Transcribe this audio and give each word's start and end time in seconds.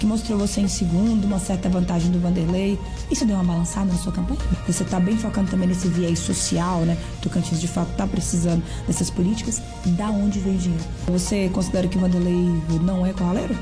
que 0.00 0.06
mostrou 0.06 0.38
você 0.38 0.62
em 0.62 0.66
segundo, 0.68 1.26
uma 1.26 1.38
certa 1.38 1.68
vantagem 1.68 2.10
do 2.10 2.18
Vanderlei. 2.18 2.78
Isso 3.10 3.26
deu 3.26 3.36
uma 3.36 3.44
balançada 3.44 3.92
na 3.92 3.98
sua 3.98 4.10
campanha? 4.10 4.40
Você 4.66 4.82
está 4.82 4.98
bem 4.98 5.14
focando 5.16 5.50
também 5.50 5.68
nesse 5.68 5.88
viés 5.88 6.18
social, 6.18 6.80
né? 6.80 6.96
Tocantins 7.20 7.60
de 7.60 7.68
fato 7.68 7.90
está 7.90 8.06
precisando 8.06 8.62
dessas 8.86 9.10
políticas. 9.10 9.60
Da 9.84 10.08
onde 10.08 10.40
vem 10.40 10.56
dinheiro? 10.56 10.82
Você 11.06 11.50
considera 11.50 11.86
que 11.86 11.98
o 11.98 12.00
Vanderlei 12.00 12.34
não 12.82 13.04
é 13.04 13.12
corraleiro? 13.12 13.54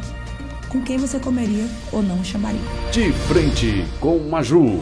Com 0.68 0.80
quem 0.80 0.96
você 0.96 1.18
comeria 1.18 1.66
ou 1.90 2.02
não 2.04 2.22
chamaria? 2.22 2.61
De 2.93 3.12
frente 3.12 3.84
com 3.98 4.18
Maju. 4.20 4.79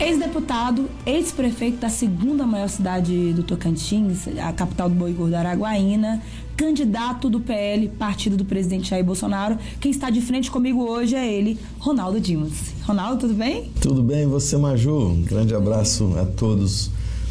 Ex-deputado, 0.00 0.88
ex-prefeito 1.04 1.76
da 1.76 1.90
segunda 1.90 2.46
maior 2.46 2.68
cidade 2.68 3.34
do 3.34 3.42
Tocantins, 3.42 4.26
a 4.42 4.50
capital 4.50 4.88
do 4.88 4.94
boi 4.94 5.12
gordo 5.12 5.34
Araguaína, 5.34 6.22
candidato 6.60 7.30
do 7.30 7.40
PL, 7.40 7.88
partido 7.88 8.36
do 8.36 8.44
presidente 8.44 8.90
Jair 8.90 9.02
Bolsonaro. 9.02 9.56
Quem 9.80 9.90
está 9.90 10.10
de 10.10 10.20
frente 10.20 10.50
comigo 10.50 10.82
hoje 10.82 11.16
é 11.16 11.26
ele, 11.26 11.58
Ronaldo 11.78 12.20
Dimas. 12.20 12.52
Ronaldo, 12.82 13.20
tudo 13.20 13.32
bem? 13.32 13.70
Tudo 13.80 14.02
bem, 14.02 14.26
você, 14.26 14.58
Maju? 14.58 15.08
Um 15.08 15.22
grande 15.22 15.54
abraço 15.54 16.12
a 16.18 16.26
todos 16.26 16.90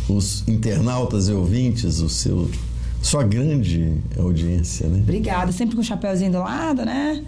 os 0.10 0.48
internautas 0.48 1.30
e 1.30 1.32
ouvintes, 1.34 2.00
o 2.00 2.10
seu, 2.10 2.50
sua 3.04 3.22
grande 3.22 3.94
audiência, 4.18 4.88
né? 4.88 4.98
Obrigada, 4.98 5.52
sempre 5.52 5.76
com 5.76 5.82
o 5.84 5.86
chapéuzinho 5.86 6.32
do 6.32 6.40
lado, 6.40 6.84
né? 6.84 7.24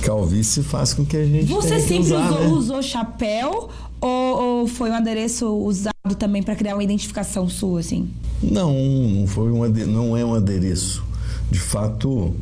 Calvície 0.00 0.62
faz 0.62 0.94
com 0.94 1.04
que 1.04 1.18
a 1.18 1.26
gente 1.26 1.52
Você 1.52 1.80
sempre 1.80 2.14
usar, 2.14 2.30
usou, 2.30 2.40
né? 2.40 2.46
usou 2.46 2.82
chapéu 2.82 3.68
ou, 4.00 4.42
ou, 4.42 4.66
foi 4.66 4.88
um 4.88 4.94
adereço 4.94 5.46
usado 5.48 6.14
também 6.18 6.42
para 6.42 6.56
criar 6.56 6.76
uma 6.76 6.82
identificação 6.82 7.46
sua, 7.46 7.80
assim? 7.80 8.08
Não, 8.42 8.72
não 8.72 9.26
foi 9.26 9.52
um 9.52 9.68
não 9.86 10.16
é 10.16 10.24
um 10.24 10.34
adereço. 10.34 11.11
De 11.52 11.60
fato, 11.60 12.32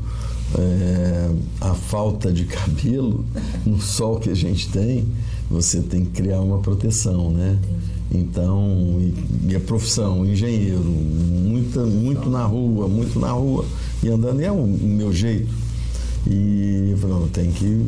é... 0.57 1.31
a 1.61 1.75
falta 1.75 2.33
de 2.33 2.45
cabelo 2.45 3.25
no 3.67 3.81
sol 3.81 4.21
que 4.21 4.31
a 4.31 4.35
gente 4.35 4.69
tem, 4.69 5.05
você 5.51 5.81
tem 5.81 6.05
que 6.05 6.13
criar 6.13 6.41
uma 6.41 6.59
proteção, 6.59 7.31
né? 7.31 7.59
Então, 8.13 8.99
e, 9.01 9.51
e 9.51 9.57
a 9.57 9.61
profissão, 9.61 10.25
engenheiro, 10.25 10.85
muita, 10.85 11.85
muito 11.85 12.31
na 12.31 12.45
rua, 12.45 12.87
muito 12.89 13.19
na 13.19 13.33
rua 13.33 13.65
e 14.01 14.09
andando, 14.09 14.41
é 14.41 14.51
o 14.51 14.65
meu 14.65 15.13
jeito. 15.13 15.53
E 16.25 16.91
eu 16.93 16.99
falei, 16.99 17.17
não, 17.17 17.29
tem 17.29 17.51
que 17.51 17.87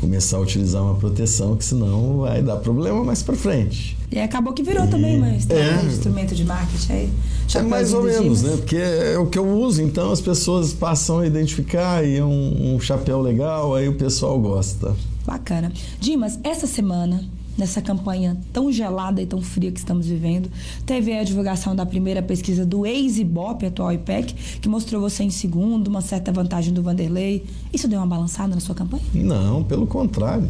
começar 0.00 0.36
a 0.36 0.40
utilizar 0.40 0.82
uma 0.82 0.94
proteção, 0.94 1.56
que 1.56 1.64
senão 1.64 2.18
vai 2.18 2.42
dar 2.42 2.56
problema 2.56 3.02
mais 3.04 3.22
para 3.22 3.36
frente. 3.36 3.96
E 4.10 4.18
acabou 4.18 4.52
que 4.52 4.62
virou 4.62 4.84
e, 4.84 4.88
também 4.88 5.16
uma 5.16 5.28
é, 5.28 5.84
instrumento 5.86 6.34
de 6.34 6.44
marketing 6.44 6.92
aí. 6.92 7.10
É 7.54 7.62
mais 7.62 7.92
ou 7.92 8.02
menos, 8.02 8.42
né? 8.42 8.56
Porque 8.56 8.76
é 8.76 9.18
o 9.18 9.26
que 9.26 9.38
eu 9.38 9.46
uso, 9.46 9.82
então 9.82 10.12
as 10.12 10.20
pessoas 10.20 10.72
passam 10.72 11.20
a 11.20 11.26
identificar 11.26 12.04
e 12.04 12.16
é 12.16 12.24
um, 12.24 12.74
um 12.74 12.80
chapéu 12.80 13.20
legal, 13.20 13.74
aí 13.74 13.88
o 13.88 13.94
pessoal 13.94 14.38
gosta. 14.38 14.94
Bacana. 15.24 15.72
Dimas, 15.98 16.38
essa 16.44 16.66
semana 16.66 17.24
nessa 17.56 17.80
campanha 17.80 18.36
tão 18.52 18.70
gelada 18.70 19.20
e 19.20 19.26
tão 19.26 19.40
fria 19.40 19.72
que 19.72 19.78
estamos 19.78 20.06
vivendo. 20.06 20.50
Teve 20.84 21.12
a 21.12 21.24
divulgação 21.24 21.74
da 21.74 21.86
primeira 21.86 22.22
pesquisa 22.22 22.66
do 22.66 22.84
ex-IBOP, 22.84 23.66
atual 23.66 23.92
IPEC, 23.92 24.34
que 24.60 24.68
mostrou 24.68 25.00
você 25.00 25.22
em 25.24 25.30
segundo, 25.30 25.88
uma 25.88 26.00
certa 26.00 26.30
vantagem 26.32 26.72
do 26.72 26.82
Vanderlei. 26.82 27.44
Isso 27.72 27.88
deu 27.88 27.98
uma 27.98 28.06
balançada 28.06 28.54
na 28.54 28.60
sua 28.60 28.74
campanha? 28.74 29.02
Não, 29.14 29.64
pelo 29.64 29.86
contrário. 29.86 30.48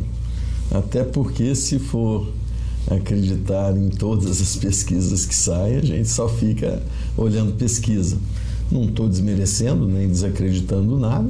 Até 0.70 1.04
porque 1.04 1.54
se 1.54 1.78
for 1.78 2.26
acreditar 2.90 3.76
em 3.76 3.88
todas 3.88 4.40
as 4.40 4.56
pesquisas 4.56 5.24
que 5.24 5.34
saem, 5.34 5.76
a 5.76 5.82
gente 5.82 6.08
só 6.08 6.28
fica 6.28 6.82
olhando 7.16 7.52
pesquisa. 7.52 8.18
Não 8.70 8.84
estou 8.84 9.08
desmerecendo 9.08 9.86
nem 9.86 10.08
desacreditando 10.08 10.98
nada. 10.98 11.28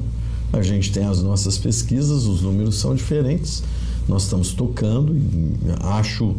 A 0.53 0.63
gente 0.63 0.91
tem 0.93 1.05
as 1.05 1.23
nossas 1.23 1.59
pesquisas, 1.59 2.25
os 2.25 2.41
números 2.41 2.77
são 2.77 2.95
diferentes 2.95 3.63
nós 4.09 4.25
estamos 4.25 4.53
tocando 4.53 5.17
e 5.17 5.57
acho 5.81 6.35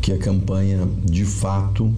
que 0.00 0.12
a 0.12 0.18
campanha 0.18 0.86
de 1.04 1.24
fato, 1.24 1.92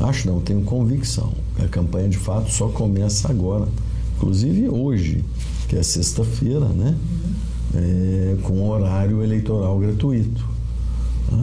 acho 0.00 0.26
não, 0.26 0.40
tenho 0.40 0.62
convicção, 0.62 1.32
a 1.58 1.68
campanha 1.68 2.08
de 2.08 2.18
fato 2.18 2.50
só 2.50 2.68
começa 2.68 3.28
agora, 3.28 3.68
inclusive 4.16 4.68
hoje, 4.68 5.24
que 5.68 5.76
é 5.76 5.82
sexta-feira, 5.82 6.66
né? 6.66 6.96
É, 7.74 8.36
com 8.42 8.66
horário 8.68 9.22
eleitoral 9.22 9.78
gratuito. 9.78 10.42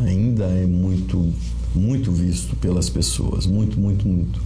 Ainda 0.05 0.45
é 0.45 0.65
muito, 0.65 1.31
muito 1.75 2.11
visto 2.11 2.55
pelas 2.55 2.89
pessoas, 2.89 3.45
muito, 3.45 3.79
muito, 3.79 4.07
muito. 4.07 4.41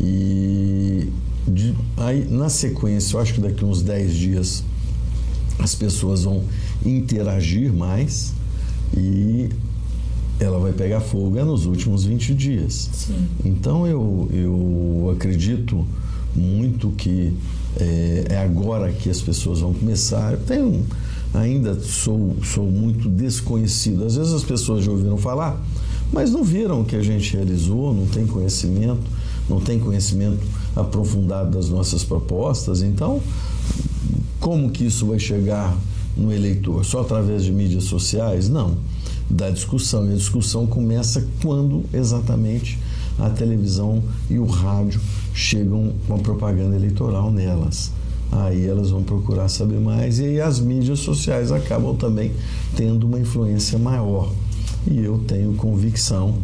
E 0.00 1.12
de, 1.46 1.74
aí, 1.98 2.26
na 2.30 2.48
sequência, 2.48 3.16
eu 3.16 3.20
acho 3.20 3.34
que 3.34 3.40
daqui 3.40 3.64
uns 3.64 3.82
10 3.82 4.14
dias 4.14 4.64
as 5.58 5.74
pessoas 5.74 6.24
vão 6.24 6.44
interagir 6.84 7.72
mais 7.72 8.32
e 8.96 9.48
ela 10.40 10.58
vai 10.58 10.72
pegar 10.72 11.00
fogo 11.00 11.36
é 11.38 11.44
nos 11.44 11.66
últimos 11.66 12.04
20 12.04 12.34
dias. 12.34 12.88
Sim. 12.92 13.26
Então 13.44 13.86
eu, 13.86 14.28
eu 14.32 15.12
acredito 15.16 15.84
muito 16.34 16.90
que 16.90 17.32
é, 17.76 18.24
é, 18.30 18.38
agora 18.38 18.92
que 18.92 19.10
as 19.10 19.20
pessoas 19.20 19.60
vão 19.60 19.74
começar. 19.74 20.32
Eu 20.32 20.40
tenho, 20.40 20.86
ainda 21.34 21.78
sou, 21.80 22.36
sou 22.42 22.70
muito 22.70 23.08
desconhecido. 23.08 24.04
Às 24.04 24.16
vezes 24.16 24.32
as 24.32 24.44
pessoas 24.44 24.84
já 24.84 24.90
ouviram 24.90 25.16
falar, 25.16 25.60
mas 26.12 26.30
não 26.30 26.44
viram 26.44 26.82
o 26.82 26.84
que 26.84 26.96
a 26.96 27.02
gente 27.02 27.36
realizou, 27.36 27.92
não 27.92 28.06
tem 28.06 28.26
conhecimento, 28.26 29.02
não 29.48 29.60
tem 29.60 29.78
conhecimento 29.78 30.40
aprofundado 30.76 31.50
das 31.50 31.68
nossas 31.68 32.04
propostas. 32.04 32.82
Então, 32.82 33.20
como 34.38 34.70
que 34.70 34.86
isso 34.86 35.06
vai 35.06 35.18
chegar 35.18 35.76
no 36.18 36.32
eleitor? 36.32 36.84
Só 36.84 37.00
através 37.00 37.44
de 37.44 37.52
mídias 37.52 37.84
sociais? 37.84 38.48
Não. 38.48 38.76
Da 39.30 39.48
discussão. 39.50 40.08
E 40.08 40.12
a 40.12 40.16
discussão 40.16 40.66
começa 40.66 41.26
quando 41.40 41.84
exatamente 41.92 42.78
a 43.18 43.30
televisão 43.30 44.02
e 44.28 44.38
o 44.38 44.44
rádio 44.44 45.00
chegam 45.34 45.92
com 46.06 46.14
a 46.14 46.18
propaganda 46.18 46.76
eleitoral 46.76 47.30
nelas. 47.30 47.92
Aí 48.30 48.66
elas 48.66 48.90
vão 48.90 49.02
procurar 49.02 49.48
saber 49.48 49.80
mais 49.80 50.18
e 50.18 50.24
aí 50.24 50.40
as 50.40 50.60
mídias 50.60 51.00
sociais 51.00 51.50
acabam 51.50 51.96
também 51.96 52.32
tendo 52.76 53.06
uma 53.06 53.18
influência 53.18 53.78
maior. 53.78 54.30
E 54.86 54.98
eu 54.98 55.18
tenho 55.26 55.54
convicção 55.54 56.36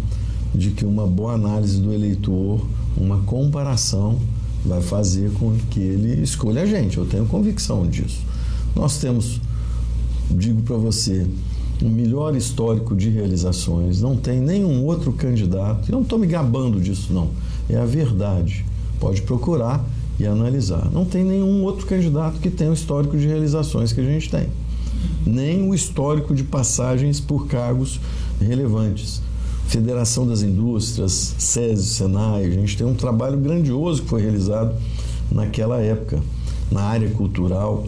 de 0.55 0.71
que 0.71 0.85
uma 0.85 1.06
boa 1.06 1.35
análise 1.35 1.81
do 1.81 1.93
eleitor, 1.93 2.65
uma 2.97 3.19
comparação, 3.23 4.19
vai 4.65 4.81
fazer 4.81 5.31
com 5.33 5.55
que 5.71 5.81
ele 5.81 6.23
escolha 6.23 6.62
a 6.62 6.67
gente. 6.67 6.97
Eu 6.97 7.05
tenho 7.05 7.27
convicção 7.27 7.87
disso. 7.87 8.23
Nós 8.75 8.99
temos 8.99 9.41
digo 10.31 10.62
para 10.62 10.77
você, 10.77 11.27
o 11.83 11.89
melhor 11.89 12.37
histórico 12.37 12.95
de 12.95 13.11
realizações. 13.11 14.01
Não 14.01 14.17
tem 14.17 14.41
nenhum 14.41 14.85
outro 14.85 15.12
candidato. 15.12 15.89
Eu 15.89 15.95
não 15.95 16.03
estou 16.03 16.19
me 16.19 16.27
gabando 16.27 16.81
disso, 16.81 17.12
não. 17.12 17.31
É 17.69 17.77
a 17.77 17.85
verdade. 17.85 18.65
Pode 19.01 19.23
procurar 19.23 19.85
e 20.19 20.27
analisar. 20.27 20.91
Não 20.93 21.05
tem 21.05 21.25
nenhum 21.25 21.62
outro 21.65 21.87
candidato 21.87 22.41
que 22.41 22.51
tenha 22.51 22.71
o 22.71 22.75
histórico 22.75 23.17
de 23.17 23.27
realizações 23.27 23.93
que 23.93 24.01
a 24.01 24.05
gente 24.05 24.31
tem. 24.31 24.49
Nem 25.27 25.69
o 25.69 25.75
histórico 25.75 26.35
de 26.35 26.45
passagens 26.45 27.21
por 27.21 27.47
cargos 27.47 28.01
relevantes. 28.41 29.21
Federação 29.67 30.27
das 30.27 30.43
Indústrias, 30.43 31.35
SESI, 31.39 31.87
Senai, 31.87 32.45
a 32.45 32.51
gente 32.51 32.77
tem 32.77 32.87
um 32.87 32.95
trabalho 32.95 33.39
grandioso 33.39 34.03
que 34.03 34.09
foi 34.09 34.23
realizado 34.23 34.75
naquela 35.33 35.81
época, 35.81 36.21
na 36.71 36.83
área 36.83 37.09
cultural, 37.11 37.87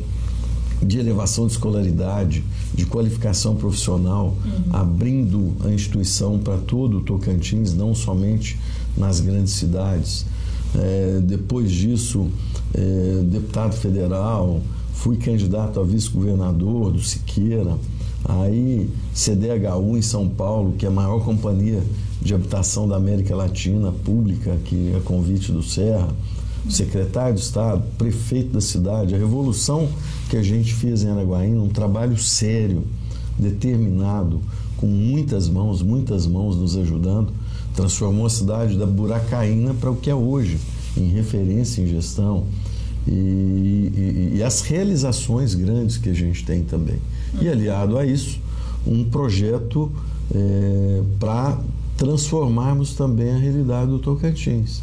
de 0.83 0.99
elevação 0.99 1.47
de 1.47 1.53
escolaridade, 1.53 2.45
de 2.75 2.85
qualificação 2.87 3.57
profissional, 3.57 4.37
uhum. 4.45 4.77
abrindo 4.77 5.57
a 5.65 5.71
instituição 5.71 6.39
para 6.39 6.59
todo 6.59 6.99
o 6.99 7.01
Tocantins, 7.01 7.75
não 7.75 7.95
somente 7.95 8.59
nas 8.97 9.21
grandes 9.21 9.55
cidades. 9.55 10.27
É, 10.75 11.21
depois 11.23 11.71
disso, 11.71 12.29
é, 12.75 13.23
deputado 13.25 13.75
federal, 13.75 14.61
fui 14.95 15.17
candidato 15.17 15.81
a 15.81 15.85
vice-governador 15.85 16.93
do 16.93 17.01
Siqueira, 17.01 17.77
aí 18.25 18.91
CDHU 19.15 19.97
em 19.97 20.03
São 20.03 20.29
Paulo, 20.29 20.73
que 20.73 20.85
é 20.85 20.89
a 20.89 20.93
maior 20.93 21.25
companhia 21.25 21.83
de 22.21 22.35
habitação 22.35 22.89
da 22.89 22.97
América 22.97 23.35
Latina, 23.37 23.93
pública, 23.93 24.57
que 24.65 24.93
é 24.95 25.01
convite 25.01 25.53
do 25.53 25.63
Serra 25.63 26.09
secretário 26.69 27.35
de 27.35 27.41
Estado, 27.41 27.83
prefeito 27.97 28.53
da 28.53 28.61
cidade, 28.61 29.15
a 29.15 29.19
revolução 29.19 29.89
que 30.29 30.37
a 30.37 30.43
gente 30.43 30.75
fez 30.75 31.03
em 31.03 31.09
Araguaína, 31.09 31.63
um 31.63 31.69
trabalho 31.69 32.19
sério, 32.19 32.85
determinado, 33.39 34.41
com 34.77 34.87
muitas 34.87 35.49
mãos, 35.49 35.83
muitas 35.83 36.27
mãos 36.27 36.57
nos 36.57 36.77
ajudando, 36.77 37.33
transformou 37.75 38.27
a 38.27 38.31
cidade 38.31 38.77
da 38.77 38.87
Buracaína 38.87 39.75
para 39.75 39.91
o 39.91 39.97
que 39.97 40.11
é 40.11 40.15
hoje, 40.15 40.59
em 40.97 41.09
referência 41.09 41.83
em 41.83 41.87
gestão. 41.87 42.45
E, 43.07 43.11
e, 43.11 44.33
e 44.37 44.43
as 44.43 44.63
realizações 44.63 45.55
grandes 45.55 45.97
que 45.97 46.09
a 46.09 46.15
gente 46.15 46.45
tem 46.45 46.65
também. 46.65 46.99
E 47.41 47.49
aliado 47.49 47.97
a 47.97 48.05
isso, 48.05 48.41
um 48.87 49.05
projeto 49.05 49.93
é, 50.35 51.03
para 51.21 51.59
transformarmos 51.97 52.95
também 52.95 53.31
a 53.31 53.39
realidade 53.39 53.91
do 53.91 53.99
Tocantins. 53.99 54.83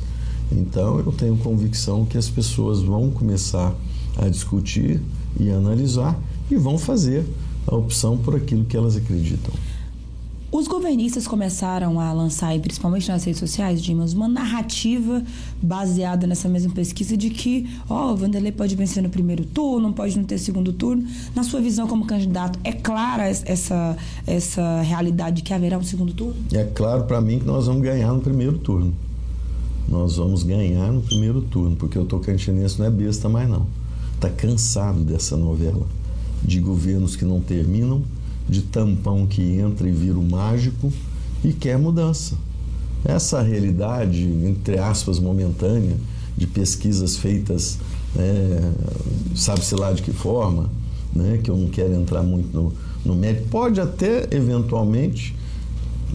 Então, 0.52 1.00
eu 1.00 1.12
tenho 1.12 1.36
convicção 1.38 2.06
que 2.06 2.18
as 2.18 2.30
pessoas 2.30 2.82
vão 2.82 3.10
começar 3.10 3.74
a 4.18 4.28
discutir 4.28 5.02
e 5.40 5.50
analisar 5.50 6.20
e 6.50 6.56
vão 6.56 6.78
fazer 6.78 7.26
a 7.66 7.76
opção 7.76 8.18
por 8.18 8.36
aquilo 8.36 8.66
que 8.66 8.78
elas 8.78 8.96
acreditam. 8.96 9.54
Os 10.54 10.68
governistas 10.68 11.28
começaram 11.28 12.00
a 12.00 12.14
lançar, 12.14 12.56
principalmente 12.60 13.10
nas 13.10 13.24
redes 13.24 13.40
sociais, 13.40 13.82
Dimas, 13.82 14.14
uma 14.14 14.28
narrativa 14.28 15.24
baseada 15.60 16.28
nessa 16.28 16.48
mesma 16.48 16.72
pesquisa 16.72 17.18
de 17.18 17.32
que, 17.32 17.68
ó, 17.90 18.10
oh, 18.10 18.14
o 18.14 18.16
Vanderlei 18.16 18.52
pode 18.52 18.76
vencer 18.76 19.02
no 19.02 19.10
primeiro 19.10 19.46
turno, 19.46 19.92
pode 19.92 20.16
não 20.16 20.24
ter 20.24 20.38
segundo 20.38 20.72
turno. 20.72 21.08
Na 21.34 21.42
sua 21.42 21.60
visão 21.60 21.88
como 21.88 22.06
candidato, 22.06 22.60
é 22.64 22.72
clara 22.72 23.28
essa, 23.28 23.98
essa 24.28 24.82
realidade 24.84 25.38
de 25.38 25.42
que 25.42 25.56
haverá 25.56 25.76
um 25.76 25.84
segundo 25.84 26.14
turno? 26.14 26.36
É 26.54 26.66
claro 26.66 27.06
para 27.06 27.20
mim 27.20 27.40
que 27.40 27.46
nós 27.48 27.66
vamos 27.66 27.82
ganhar 27.82 28.14
no 28.14 28.22
primeiro 28.22 28.60
turno. 28.60 28.94
Nós 29.88 30.18
vamos 30.18 30.44
ganhar 30.44 30.92
no 30.92 31.02
primeiro 31.02 31.42
turno, 31.42 31.76
porque 31.76 32.00
o 32.00 32.06
tocantinense 32.06 32.80
não 32.80 32.86
é 32.86 32.90
besta 32.90 33.28
mais 33.30 33.50
não. 33.50 33.68
Está 34.16 34.30
cansado 34.30 35.02
dessa 35.02 35.36
novela 35.36 35.86
de 36.44 36.60
governos 36.60 37.16
que 37.16 37.26
não 37.26 37.40
terminam 37.40 38.02
de 38.48 38.62
tampão 38.62 39.26
que 39.26 39.42
entra 39.42 39.88
e 39.88 39.92
vira 39.92 40.18
o 40.18 40.24
mágico 40.24 40.92
e 41.44 41.54
quer 41.54 41.78
mudança. 41.78 42.36
Essa 43.04 43.42
realidade, 43.42 44.24
entre 44.24 44.78
aspas, 44.78 45.20
momentânea, 45.20 45.98
de 46.38 46.48
pesquisas 46.48 47.18
feitas, 47.18 47.78
né, 48.16 48.74
sabe-se 49.36 49.76
lá 49.76 49.92
de 49.92 50.02
que 50.02 50.12
forma, 50.12 50.70
né, 51.14 51.40
que 51.44 51.50
eu 51.50 51.58
não 51.58 51.68
quero 51.68 51.94
entrar 51.94 52.24
muito 52.24 52.56
no, 52.56 52.74
no 53.06 53.16
mérito, 53.16 53.48
pode 53.50 53.80
até, 53.80 54.28
eventualmente, 54.32 55.36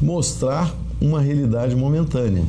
mostrar 0.01 0.75
uma 1.01 1.21
realidade 1.21 1.77
momentânea. 1.77 2.45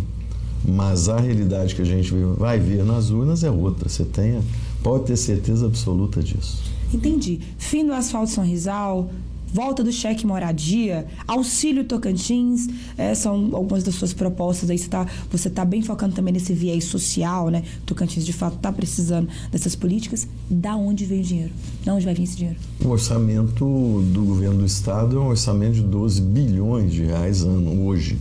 Mas 0.68 1.10
a 1.10 1.20
realidade 1.20 1.76
que 1.76 1.82
a 1.82 1.86
gente 1.86 2.14
vai 2.38 2.60
ver 2.60 2.84
nas 2.84 3.10
urnas 3.10 3.44
é 3.44 3.50
outra. 3.52 3.90
Você 3.90 4.04
tenha, 4.04 4.42
pode 4.84 5.06
ter 5.06 5.18
certeza 5.18 5.66
absoluta 5.66 6.22
disso. 6.22 6.62
Entendi. 6.94 7.40
Fim 7.58 7.86
do 7.86 7.94
asfalto 7.94 8.32
São 8.32 8.44
Rizal, 8.44 9.10
volta 9.54 9.84
do 9.84 9.92
cheque 9.92 10.26
moradia, 10.26 11.08
auxílio 11.28 11.84
Tocantins, 11.84 12.68
é, 12.98 13.14
são 13.16 13.50
algumas 13.54 13.84
das 13.84 13.96
suas 13.96 14.14
propostas 14.14 14.70
aí. 14.70 14.78
Você 14.78 14.86
está 14.86 15.08
você 15.32 15.50
tá 15.50 15.66
bem 15.66 15.82
focando 15.82 16.16
também 16.16 16.34
nesse 16.34 16.54
viés 16.54 16.86
social, 16.86 17.50
né? 17.50 17.64
Tocantins 17.86 18.26
de 18.26 18.34
fato 18.34 18.56
está 18.56 18.72
precisando 18.72 19.28
dessas 19.52 19.76
políticas. 19.76 20.28
Da 20.50 20.76
onde 20.76 21.06
vem 21.06 21.22
o 21.22 21.24
dinheiro? 21.24 21.52
Da 21.86 21.94
onde 21.94 22.06
vai 22.06 22.14
vir 22.14 22.24
esse 22.24 22.38
dinheiro? 22.38 22.60
O 22.84 22.90
orçamento 22.90 24.02
do 24.14 24.24
governo 24.24 24.60
do 24.60 24.66
estado 24.66 25.18
é 25.18 25.20
um 25.20 25.28
orçamento 25.28 25.76
de 25.76 25.84
12 25.84 26.22
bilhões 26.22 26.92
de 26.92 27.06
reais 27.06 27.44
ano 27.44 27.86
hoje. 27.86 28.18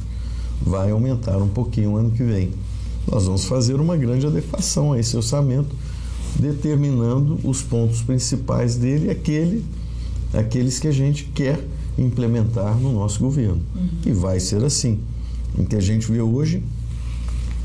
Vai 0.69 0.91
aumentar 0.91 1.38
um 1.38 1.49
pouquinho 1.49 1.97
ano 1.97 2.11
que 2.11 2.23
vem. 2.23 2.50
Nós 3.11 3.25
vamos 3.25 3.44
fazer 3.44 3.81
uma 3.81 3.97
grande 3.97 4.26
adequação 4.26 4.93
a 4.93 4.99
esse 4.99 5.17
orçamento, 5.17 5.75
determinando 6.38 7.38
os 7.43 7.62
pontos 7.62 8.03
principais 8.03 8.76
dele, 8.76 9.11
aquele 9.11 9.65
aqueles 10.32 10.79
que 10.79 10.87
a 10.87 10.93
gente 10.93 11.25
quer 11.35 11.59
implementar 11.97 12.76
no 12.79 12.93
nosso 12.93 13.19
governo. 13.19 13.61
Uhum. 13.75 13.88
E 14.06 14.12
vai 14.12 14.38
ser 14.41 14.62
assim. 14.62 14.99
O 15.56 15.65
que 15.65 15.75
a 15.75 15.81
gente 15.81 16.11
vê 16.11 16.20
hoje 16.20 16.62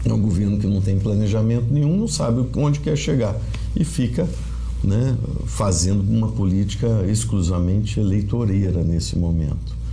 é 0.05 0.13
um 0.13 0.21
governo 0.21 0.57
que 0.57 0.67
não 0.67 0.81
tem 0.81 0.97
planejamento 0.97 1.71
nenhum, 1.71 1.97
não 1.97 2.07
sabe 2.07 2.45
onde 2.55 2.79
quer 2.79 2.97
chegar 2.97 3.37
e 3.75 3.83
fica 3.83 4.27
né, 4.83 5.17
fazendo 5.45 6.01
uma 6.01 6.29
política 6.29 7.05
exclusivamente 7.07 7.99
eleitoreira 7.99 8.83
nesse 8.83 9.17
momento. 9.17 9.83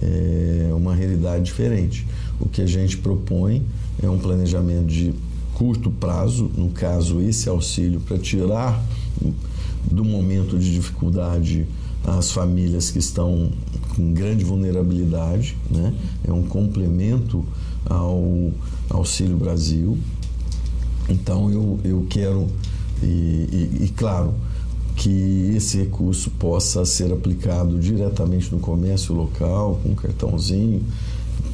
É 0.00 0.70
uma 0.74 0.94
realidade 0.94 1.44
diferente. 1.44 2.06
O 2.40 2.48
que 2.48 2.62
a 2.62 2.66
gente 2.66 2.96
propõe 2.98 3.62
é 4.02 4.08
um 4.08 4.18
planejamento 4.18 4.86
de 4.86 5.14
curto 5.54 5.90
prazo, 5.90 6.50
no 6.56 6.70
caso, 6.70 7.20
esse 7.20 7.48
auxílio 7.48 8.00
para 8.00 8.18
tirar 8.18 8.82
do 9.90 10.04
momento 10.04 10.58
de 10.58 10.72
dificuldade 10.72 11.66
as 12.04 12.32
famílias 12.32 12.90
que 12.90 12.98
estão 12.98 13.50
com 13.94 14.12
grande 14.12 14.44
vulnerabilidade, 14.44 15.56
né? 15.70 15.94
é 16.24 16.32
um 16.32 16.42
complemento 16.42 17.44
ao 17.84 18.50
Auxílio 18.90 19.36
Brasil. 19.36 19.96
Então 21.08 21.50
eu, 21.50 21.78
eu 21.84 22.06
quero, 22.08 22.48
e, 23.02 23.06
e, 23.06 23.84
e 23.84 23.88
claro, 23.96 24.34
que 24.96 25.52
esse 25.56 25.78
recurso 25.78 26.30
possa 26.30 26.84
ser 26.84 27.12
aplicado 27.12 27.78
diretamente 27.78 28.52
no 28.52 28.60
comércio 28.60 29.14
local, 29.14 29.80
com 29.82 29.90
um 29.90 29.94
cartãozinho, 29.94 30.82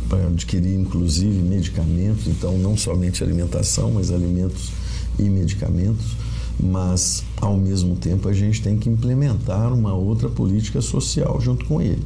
para 0.08 0.26
adquirir 0.26 0.74
inclusive 0.74 1.38
medicamentos, 1.40 2.26
então 2.26 2.56
não 2.58 2.76
somente 2.76 3.22
alimentação, 3.22 3.92
mas 3.92 4.10
alimentos 4.10 4.70
e 5.18 5.24
medicamentos 5.24 6.16
mas 6.60 7.24
ao 7.40 7.56
mesmo 7.56 7.94
tempo 7.96 8.28
a 8.28 8.32
gente 8.32 8.60
tem 8.60 8.76
que 8.76 8.88
implementar 8.88 9.72
uma 9.72 9.94
outra 9.94 10.28
política 10.28 10.80
social 10.80 11.40
junto 11.40 11.64
com 11.64 11.80
ele. 11.80 12.02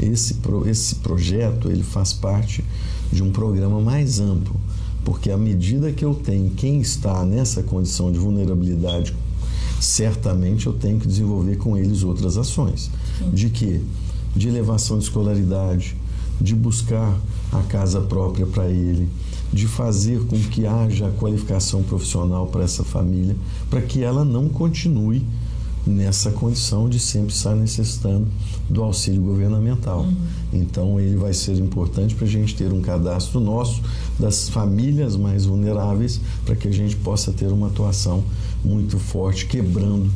Esse, 0.00 0.36
esse 0.66 0.94
projeto 0.96 1.70
ele 1.70 1.82
faz 1.82 2.12
parte 2.12 2.64
de 3.12 3.22
um 3.22 3.30
programa 3.30 3.80
mais 3.80 4.18
amplo, 4.18 4.58
porque 5.04 5.30
à 5.30 5.36
medida 5.36 5.92
que 5.92 6.04
eu 6.04 6.14
tenho 6.14 6.50
quem 6.50 6.80
está 6.80 7.24
nessa 7.24 7.62
condição 7.62 8.10
de 8.10 8.18
vulnerabilidade, 8.18 9.14
certamente 9.78 10.66
eu 10.66 10.72
tenho 10.72 10.98
que 10.98 11.06
desenvolver 11.06 11.56
com 11.56 11.76
eles 11.76 12.02
outras 12.02 12.38
ações. 12.38 12.90
De 13.32 13.50
que? 13.50 13.84
De 14.34 14.48
elevação 14.48 14.96
de 14.96 15.04
escolaridade, 15.04 15.94
de 16.42 16.54
buscar 16.54 17.16
a 17.52 17.62
casa 17.62 18.00
própria 18.00 18.46
para 18.46 18.68
ele, 18.68 19.08
de 19.52 19.66
fazer 19.66 20.20
com 20.26 20.38
que 20.38 20.66
haja 20.66 21.10
qualificação 21.18 21.82
profissional 21.82 22.46
para 22.46 22.64
essa 22.64 22.82
família, 22.82 23.36
para 23.70 23.80
que 23.80 24.02
ela 24.02 24.24
não 24.24 24.48
continue 24.48 25.24
nessa 25.86 26.30
condição 26.30 26.88
de 26.88 26.98
sempre 26.98 27.32
estar 27.32 27.54
necessitando 27.54 28.28
do 28.68 28.82
auxílio 28.82 29.20
governamental. 29.22 30.02
Uhum. 30.02 30.16
Então, 30.52 31.00
ele 31.00 31.16
vai 31.16 31.32
ser 31.32 31.58
importante 31.58 32.14
para 32.14 32.26
a 32.26 32.30
gente 32.30 32.54
ter 32.54 32.72
um 32.72 32.80
cadastro 32.80 33.40
nosso 33.40 33.82
das 34.18 34.48
famílias 34.48 35.16
mais 35.16 35.44
vulneráveis, 35.44 36.20
para 36.44 36.54
que 36.54 36.68
a 36.68 36.72
gente 36.72 36.96
possa 36.96 37.32
ter 37.32 37.48
uma 37.48 37.66
atuação 37.66 38.22
muito 38.64 38.98
forte, 38.98 39.46
quebrando 39.46 40.10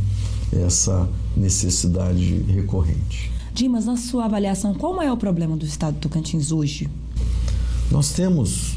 essa 0.53 1.09
necessidade 1.37 2.45
recorrente. 2.49 3.36
Dimas, 3.57 3.87
na 3.87 3.97
sua 3.97 4.27
avaliação, 4.27 4.75
qual 4.75 5.01
é 5.01 5.11
o 5.11 5.17
problema 5.17 5.57
do 5.57 5.65
Estado 5.65 5.95
do 5.95 6.01
Tocantins 6.01 6.53
hoje? 6.53 6.91
Nós 7.91 8.13
temos 8.13 8.77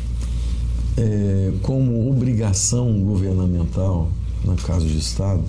é, 0.96 1.52
como 1.64 2.10
obrigação 2.10 2.98
governamental, 3.02 4.10
no 4.42 4.56
caso 4.56 4.88
de 4.88 4.98
Estado, 4.98 5.44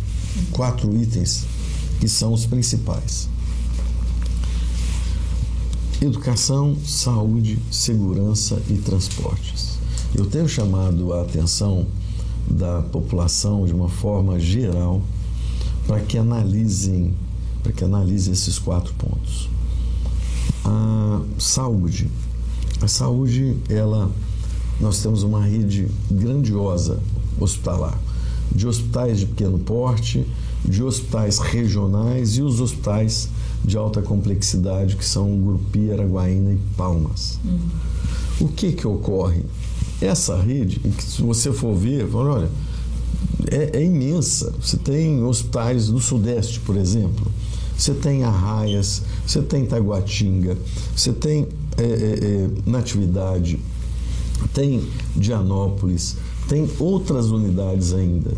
quatro 0.51 0.93
itens 0.97 1.47
que 2.01 2.09
são 2.09 2.33
os 2.33 2.45
principais: 2.45 3.29
educação, 6.03 6.77
saúde, 6.85 7.57
segurança 7.71 8.61
e 8.69 8.79
transportes. 8.79 9.79
Eu 10.13 10.27
tenho 10.27 10.49
chamado 10.49 11.13
a 11.13 11.23
atenção 11.23 11.87
da 12.51 12.83
população 12.83 13.65
de 13.65 13.73
uma 13.73 13.89
forma 13.89 14.41
geral 14.41 15.01
para 15.87 16.01
que 16.01 16.19
analisem, 16.19 17.15
para 17.63 17.73
que 17.73 17.85
analisem 17.85 18.33
esses 18.33 18.59
quatro 18.59 18.93
pontos. 18.95 19.49
A 20.65 21.21
saúde. 21.39 22.11
A 22.81 22.89
saúde, 22.89 23.57
ela 23.69 24.11
nós 24.81 25.03
temos 25.03 25.23
uma 25.23 25.45
rede 25.45 25.89
grandiosa 26.11 26.99
hospitalar, 27.39 27.99
de 28.51 28.67
hospitais 28.67 29.21
de 29.21 29.27
pequeno 29.27 29.59
porte, 29.59 30.27
de 30.65 30.83
hospitais 30.83 31.39
regionais 31.39 32.39
e 32.39 32.43
os 32.43 32.61
hospitais 32.61 33.29
de 33.63 33.77
alta 33.77 34.01
complexidade, 34.01 34.97
que 34.97 35.05
são 35.05 35.39
Grupi, 35.39 35.91
Araguaína 35.91 36.55
e 36.55 36.59
Palmas. 36.77 37.39
Uhum. 37.45 37.59
O 38.41 38.49
que 38.49 38.73
que 38.73 38.87
ocorre? 38.87 39.45
Essa 40.01 40.41
rede, 40.41 40.81
se 40.99 41.21
você 41.21 41.53
for 41.53 41.75
ver, 41.75 42.09
olha, 42.15 42.49
é, 43.51 43.79
é, 43.79 43.85
imensa. 43.85 44.53
Você 44.61 44.77
tem 44.77 45.23
hospitais 45.23 45.89
do 45.89 46.01
Sudeste, 46.01 46.61
por 46.61 46.77
exemplo. 46.77 47.31
Você 47.77 47.95
tem 47.95 48.25
Arraias, 48.25 49.03
você 49.27 49.41
tem 49.41 49.65
Taguatinga, 49.65 50.57
você 50.95 51.13
tem 51.13 51.49
é, 51.79 51.83
é, 51.83 51.87
é 51.87 52.49
Natividade, 52.67 53.59
tem 54.53 54.87
Dianópolis, 55.17 56.17
tem 56.49 56.69
outras 56.79 57.27
unidades 57.31 57.95
ainda. 57.95 58.33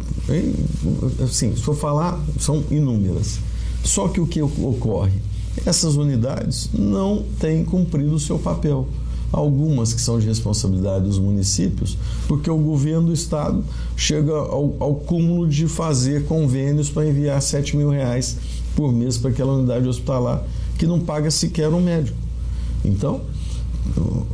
Assim, 1.25 1.57
se 1.57 1.63
for 1.63 1.75
falar, 1.75 2.21
são 2.39 2.63
inúmeras. 2.71 3.41
Só 3.83 4.07
que 4.09 4.21
o 4.21 4.27
que 4.27 4.41
ocorre? 4.41 5.21
Essas 5.67 5.97
unidades 5.97 6.71
não 6.73 7.25
têm 7.41 7.65
cumprido 7.65 8.15
o 8.15 8.21
seu 8.21 8.39
papel. 8.39 8.87
Algumas 9.33 9.95
que 9.95 10.01
são 10.01 10.19
de 10.19 10.27
responsabilidade 10.27 11.07
dos 11.07 11.19
municípios, 11.19 11.97
porque 12.29 12.51
o 12.51 12.59
governo 12.59 13.09
do 13.09 13.15
estado 13.15 13.65
chega 13.97 14.33
ao, 14.33 14.77
ao 14.79 14.95
cúmulo 14.95 15.49
de 15.49 15.67
fazer 15.67 16.27
convênios 16.27 16.91
para 16.91 17.09
enviar 17.09 17.41
7 17.41 17.77
mil 17.77 17.89
reais 17.89 18.37
por 18.77 18.93
mês 18.93 19.17
para 19.17 19.31
aquela 19.31 19.55
unidade 19.55 19.89
hospitalar 19.89 20.45
que 20.79 20.87
não 20.87 21.01
paga 21.01 21.31
sequer 21.31 21.69
um 21.69 21.81
médico. 21.81 22.17
Então, 22.85 23.23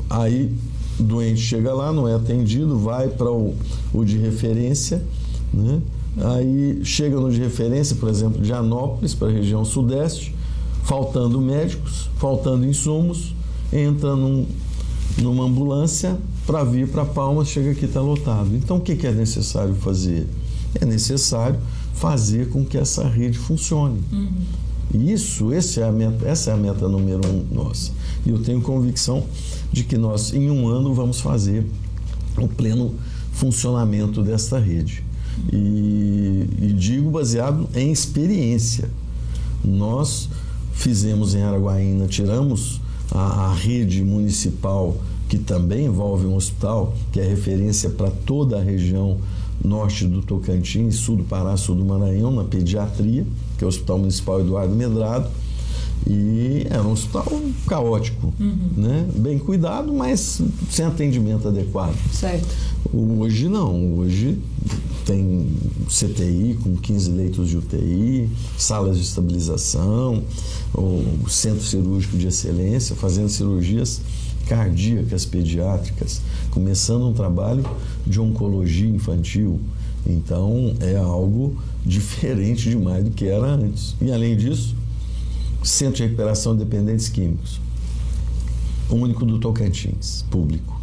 aí 0.09 0.52
doente 0.99 1.40
chega 1.40 1.73
lá, 1.73 1.93
não 1.93 2.09
é 2.09 2.14
atendido, 2.14 2.78
vai 2.78 3.09
para 3.09 3.31
o, 3.31 3.55
o, 3.93 4.05
de 4.05 4.19
referência, 4.19 5.02
né? 5.52 5.81
aí 6.17 6.81
chega 6.85 7.21
no 7.21 7.31
de 7.31 7.38
referência, 7.40 7.97
por 7.97 8.09
exemplo, 8.09 8.43
de 8.43 8.52
Anópolis, 8.52 9.14
para 9.14 9.28
a 9.28 9.31
região 9.31 9.64
sudeste, 9.64 10.35
faltando 10.85 11.40
médicos, 11.40 12.09
faltando 12.17 12.67
insumos, 12.67 13.35
entra 13.73 14.17
num, 14.17 14.47
numa 15.17 15.45
ambulância 15.45 16.17
para 16.47 16.62
vir 16.65 16.88
para 16.88 17.05
Palmas, 17.05 17.49
chega 17.49 17.71
aqui 17.71 17.85
está 17.85 18.00
lotado. 18.00 18.55
Então 18.55 18.77
o 18.77 18.81
que, 18.81 18.97
que 18.97 19.07
é 19.07 19.12
necessário 19.12 19.75
fazer? 19.75 20.27
É 20.75 20.85
necessário 20.85 21.59
fazer 21.95 22.49
com 22.50 22.65
que 22.65 22.77
essa 22.77 23.09
rede 23.09 23.38
funcione. 23.38 24.00
Uhum. 24.12 24.31
Isso, 24.95 25.53
esse 25.53 25.81
é 25.81 25.85
a 25.85 25.93
meta, 25.93 26.27
essa 26.27 26.50
é 26.50 26.55
a 26.55 26.57
meta 26.57 26.88
número 26.88 27.21
um 27.29 27.45
nossa. 27.55 27.91
E 28.25 28.31
eu 28.31 28.38
tenho 28.43 28.61
convicção 28.62 29.25
de 29.71 29.85
que 29.85 29.99
nós, 29.99 30.33
em 30.33 30.50
um 30.50 30.69
ano, 30.69 30.95
vamos 30.95 31.21
fazer 31.21 31.67
o 32.38 32.49
pleno 32.49 32.95
funcionamento 33.33 34.23
desta 34.23 34.59
rede. 34.59 35.05
E, 35.53 36.49
e 36.61 36.75
digo 36.77 37.11
baseado 37.11 37.69
em 37.75 37.93
experiência. 37.93 38.88
Nós 39.62 40.29
fizemos 40.73 41.35
em 41.35 41.43
Araguaína, 41.43 42.07
tiramos 42.07 42.81
a, 43.12 43.47
a 43.47 43.55
rede 43.55 44.03
municipal 44.03 44.97
que 45.29 45.38
também 45.38 45.87
envolve 45.87 46.27
um 46.27 46.35
hospital, 46.35 46.95
que 47.12 47.21
é 47.21 47.25
referência 47.25 47.91
para 47.91 48.11
toda 48.11 48.59
a 48.59 48.62
região 48.62 49.19
norte 49.62 50.07
do 50.07 50.23
Tocantins, 50.23 50.97
sul 50.97 51.17
do 51.17 51.25
Pará, 51.25 51.57
sul 51.57 51.75
do 51.75 51.85
Maranhão, 51.85 52.31
na 52.31 52.45
pediatria, 52.45 53.27
que 53.57 53.65
é 53.65 53.67
o 53.67 53.69
Hospital 53.69 53.99
Municipal 53.99 54.41
Eduardo 54.41 54.75
Medrado. 54.75 55.29
E 56.07 56.67
era 56.71 56.83
um 56.83 56.93
hospital 56.93 57.27
caótico, 57.67 58.33
uhum. 58.38 58.57
né? 58.77 59.07
bem 59.17 59.38
cuidado, 59.38 59.93
mas 59.93 60.41
sem 60.71 60.87
atendimento 60.87 61.49
adequado. 61.49 61.95
Certo. 62.12 62.47
Hoje 62.95 63.49
não, 63.49 63.99
hoje 63.99 64.38
tem 65.09 65.47
CTI 65.87 66.59
com 66.62 66.77
15 66.77 67.11
leitos 67.12 67.49
de 67.49 67.57
UTI, 67.57 68.29
salas 68.59 68.99
de 68.99 69.03
estabilização, 69.03 70.23
o 70.75 71.27
centro 71.31 71.65
cirúrgico 71.65 72.19
de 72.19 72.27
excelência, 72.27 72.95
fazendo 72.95 73.31
cirurgias 73.31 74.03
cardíacas 74.47 75.25
pediátricas, 75.25 76.21
começando 76.50 77.09
um 77.09 77.15
trabalho 77.15 77.65
de 78.07 78.21
oncologia 78.21 78.87
infantil. 78.87 79.59
Então 80.07 80.75
é 80.79 80.97
algo 80.97 81.57
diferente 81.87 82.69
demais 82.69 83.03
do 83.03 83.11
que 83.11 83.29
era 83.29 83.47
antes. 83.47 83.97
E 84.03 84.12
além 84.12 84.37
disso, 84.37 84.77
Centro 85.65 85.97
de 85.97 86.03
Recuperação 86.03 86.55
de 86.55 86.65
Dependentes 86.67 87.09
Químicos, 87.09 87.59
único 88.91 89.25
do 89.25 89.38
Tocantins, 89.38 90.23
público. 90.31 90.77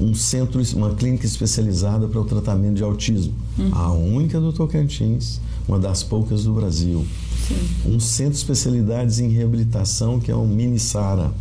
Um 0.00 0.14
centro, 0.14 0.60
uma 0.74 0.94
clínica 0.94 1.24
especializada 1.24 2.08
para 2.08 2.20
o 2.20 2.24
tratamento 2.24 2.76
de 2.76 2.82
autismo, 2.82 3.32
uhum. 3.58 3.70
a 3.72 3.92
única 3.92 4.40
do 4.40 4.52
Tocantins, 4.52 5.40
uma 5.68 5.78
das 5.78 6.02
poucas 6.02 6.44
do 6.44 6.52
Brasil. 6.52 7.04
Sim. 7.46 7.92
Um 7.94 8.00
centro 8.00 8.32
de 8.32 8.38
especialidades 8.38 9.18
em 9.18 9.28
reabilitação, 9.28 10.18
que 10.18 10.30
é 10.30 10.34
o 10.34 10.46
Mini 10.46 10.78
Sara 10.78 11.32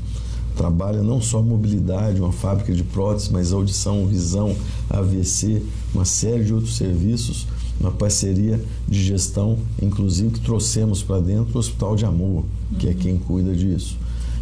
trabalha 0.55 1.01
não 1.01 1.22
só 1.22 1.41
mobilidade, 1.41 2.22
uma 2.22 2.31
fábrica 2.31 2.74
de 2.74 2.83
próteses, 2.83 3.29
mas 3.29 3.51
audição, 3.51 4.05
visão, 4.05 4.55
AVC, 4.89 5.63
uma 5.93 6.05
série 6.05 6.43
de 6.43 6.53
outros 6.53 6.75
serviços, 6.75 7.48
uma 7.79 7.91
parceria 7.91 8.63
de 8.88 9.03
gestão, 9.03 9.57
inclusive 9.81 10.31
que 10.31 10.39
trouxemos 10.39 11.01
para 11.01 11.19
dentro 11.19 11.55
o 11.55 11.60
Hospital 11.60 11.95
de 11.95 12.05
Amor, 12.05 12.45
que 12.77 12.88
é 12.88 12.93
quem 12.93 13.17
cuida 13.17 13.55
disso. 13.55 13.98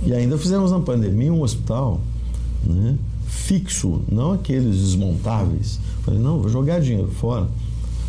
E 0.06 0.14
ainda 0.14 0.38
fizemos 0.38 0.72
na 0.72 0.80
pandemia 0.80 1.32
um 1.32 1.42
hospital 1.42 2.02
né, 2.66 2.98
fixo, 3.32 4.02
não 4.12 4.34
aqueles 4.34 4.78
desmontáveis. 4.78 5.80
Falei, 6.04 6.20
não, 6.20 6.40
vou 6.40 6.50
jogar 6.50 6.82
dinheiro 6.82 7.10
fora. 7.10 7.48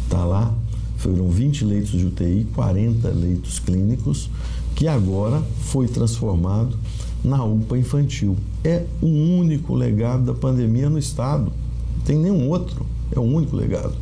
Está 0.04 0.24
lá, 0.24 0.52
foram 0.98 1.28
20 1.28 1.64
leitos 1.64 1.90
de 1.92 2.04
UTI, 2.04 2.46
40 2.52 3.08
leitos 3.08 3.58
clínicos, 3.60 4.28
que 4.74 4.88
agora 4.88 5.40
foi 5.60 5.86
transformado 5.86 6.76
na 7.24 7.42
UPA 7.44 7.78
infantil. 7.78 8.36
É 8.64 8.84
o 9.00 9.06
único 9.06 9.74
legado 9.74 10.24
da 10.24 10.34
pandemia 10.34 10.90
no 10.90 10.98
Estado. 10.98 11.52
Não 11.96 12.04
tem 12.04 12.18
nenhum 12.18 12.48
outro. 12.48 12.84
É 13.14 13.18
o 13.18 13.22
único 13.22 13.54
legado. 13.54 13.94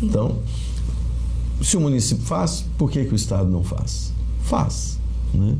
Então, 0.00 0.36
se 1.60 1.76
o 1.76 1.80
município 1.80 2.24
faz, 2.24 2.64
por 2.78 2.90
que, 2.90 3.04
que 3.04 3.12
o 3.12 3.16
Estado 3.16 3.50
não 3.50 3.64
faz? 3.64 4.12
Faz. 4.42 4.98
Né? 5.34 5.56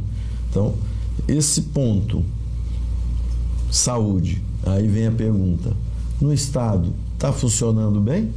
Então, 0.48 0.74
esse 1.26 1.62
ponto, 1.62 2.24
saúde, 3.70 4.42
aí 4.64 4.86
vem 4.86 5.06
a 5.06 5.12
pergunta: 5.12 5.72
no 6.20 6.32
Estado 6.32 6.92
está 7.14 7.32
funcionando 7.32 8.00
bem? 8.00 8.30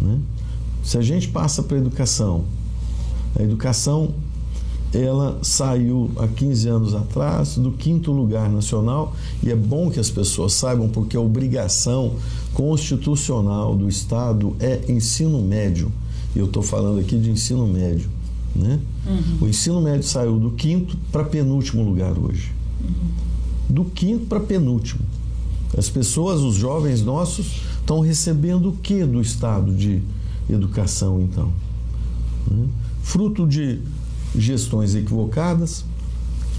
Né? 0.00 0.18
Se 0.82 0.96
a 0.96 1.02
gente 1.02 1.28
passa 1.28 1.62
para 1.62 1.76
a 1.76 1.80
educação, 1.80 2.44
a 3.38 3.42
educação 3.42 4.14
ela 4.92 5.38
saiu 5.42 6.10
há 6.16 6.26
15 6.26 6.68
anos 6.68 6.94
atrás 6.94 7.56
do 7.56 7.72
quinto 7.72 8.10
lugar 8.10 8.48
nacional 8.48 9.14
e 9.42 9.50
é 9.50 9.56
bom 9.56 9.90
que 9.90 10.00
as 10.00 10.08
pessoas 10.08 10.54
saibam 10.54 10.88
porque 10.88 11.16
a 11.16 11.20
obrigação 11.20 12.14
constitucional 12.54 13.76
do 13.76 13.88
Estado 13.88 14.56
é 14.58 14.80
ensino 14.88 15.42
médio. 15.42 15.92
E 16.34 16.38
eu 16.38 16.46
estou 16.46 16.62
falando 16.62 17.00
aqui 17.00 17.18
de 17.18 17.30
ensino 17.30 17.66
médio. 17.66 18.08
Né? 18.56 18.80
Uhum. 19.06 19.46
O 19.46 19.48
ensino 19.48 19.80
médio 19.80 20.04
saiu 20.04 20.38
do 20.38 20.52
quinto 20.52 20.96
para 21.12 21.24
penúltimo 21.24 21.82
lugar 21.82 22.18
hoje. 22.18 22.52
Uhum. 22.82 23.08
Do 23.68 23.84
quinto 23.84 24.26
para 24.26 24.40
penúltimo. 24.40 25.00
As 25.76 25.88
pessoas, 25.88 26.40
os 26.40 26.54
jovens 26.54 27.02
nossos, 27.02 27.62
estão 27.80 28.00
recebendo 28.00 28.70
o 28.70 28.72
que 28.72 29.04
do 29.04 29.20
Estado 29.20 29.72
de 29.72 30.02
educação, 30.48 31.20
então? 31.20 31.52
Né? 32.50 32.66
Fruto 33.02 33.46
de 33.46 33.80
gestões 34.34 34.94
equivocadas, 34.94 35.84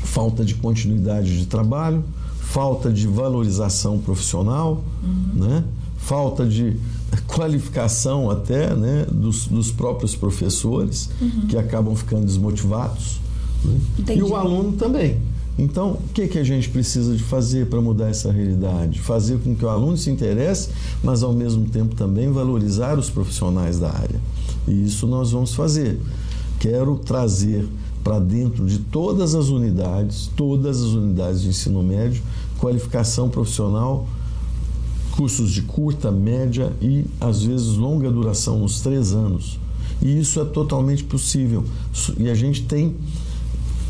falta 0.03 0.43
de 0.43 0.55
continuidade 0.55 1.37
de 1.37 1.45
trabalho, 1.45 2.03
falta 2.39 2.91
de 2.91 3.07
valorização 3.07 3.99
profissional, 3.99 4.83
uhum. 5.03 5.43
né? 5.45 5.63
falta 5.97 6.45
de 6.45 6.77
qualificação 7.27 8.29
até 8.29 8.73
né? 8.75 9.05
dos, 9.11 9.47
dos 9.47 9.71
próprios 9.71 10.15
professores, 10.15 11.09
uhum. 11.21 11.47
que 11.47 11.57
acabam 11.57 11.95
ficando 11.95 12.25
desmotivados. 12.25 13.19
Né? 13.63 13.79
E 14.15 14.23
o 14.23 14.35
aluno 14.35 14.73
também. 14.73 15.19
Então, 15.59 15.91
o 15.91 16.13
que, 16.13 16.27
que 16.27 16.39
a 16.39 16.43
gente 16.43 16.69
precisa 16.69 17.15
de 17.15 17.21
fazer 17.21 17.67
para 17.67 17.81
mudar 17.81 18.09
essa 18.09 18.31
realidade? 18.31 18.99
Fazer 18.99 19.39
com 19.39 19.53
que 19.53 19.65
o 19.65 19.69
aluno 19.69 19.97
se 19.97 20.09
interesse, 20.09 20.69
mas 21.03 21.21
ao 21.21 21.33
mesmo 21.33 21.69
tempo 21.69 21.95
também 21.95 22.31
valorizar 22.31 22.97
os 22.97 23.09
profissionais 23.09 23.77
da 23.77 23.91
área. 23.91 24.19
E 24.67 24.85
isso 24.85 25.05
nós 25.05 25.31
vamos 25.31 25.53
fazer 25.53 25.99
quero 26.59 26.97
trazer 26.97 27.67
para 28.03 28.19
dentro 28.19 28.65
de 28.65 28.79
todas 28.79 29.33
as 29.33 29.47
unidades, 29.47 30.29
todas 30.35 30.81
as 30.81 30.89
unidades 30.89 31.41
de 31.41 31.49
ensino 31.49 31.81
médio, 31.81 32.21
qualificação 32.57 33.29
profissional, 33.29 34.07
cursos 35.11 35.51
de 35.51 35.61
curta, 35.61 36.11
média 36.11 36.71
e 36.81 37.05
às 37.19 37.43
vezes 37.43 37.75
longa 37.75 38.11
duração, 38.11 38.59
nos 38.59 38.81
três 38.81 39.13
anos. 39.13 39.57
E 40.01 40.19
isso 40.19 40.39
é 40.39 40.45
totalmente 40.45 41.03
possível. 41.03 41.63
E 42.17 42.29
a 42.29 42.35
gente 42.35 42.63
tem 42.63 42.95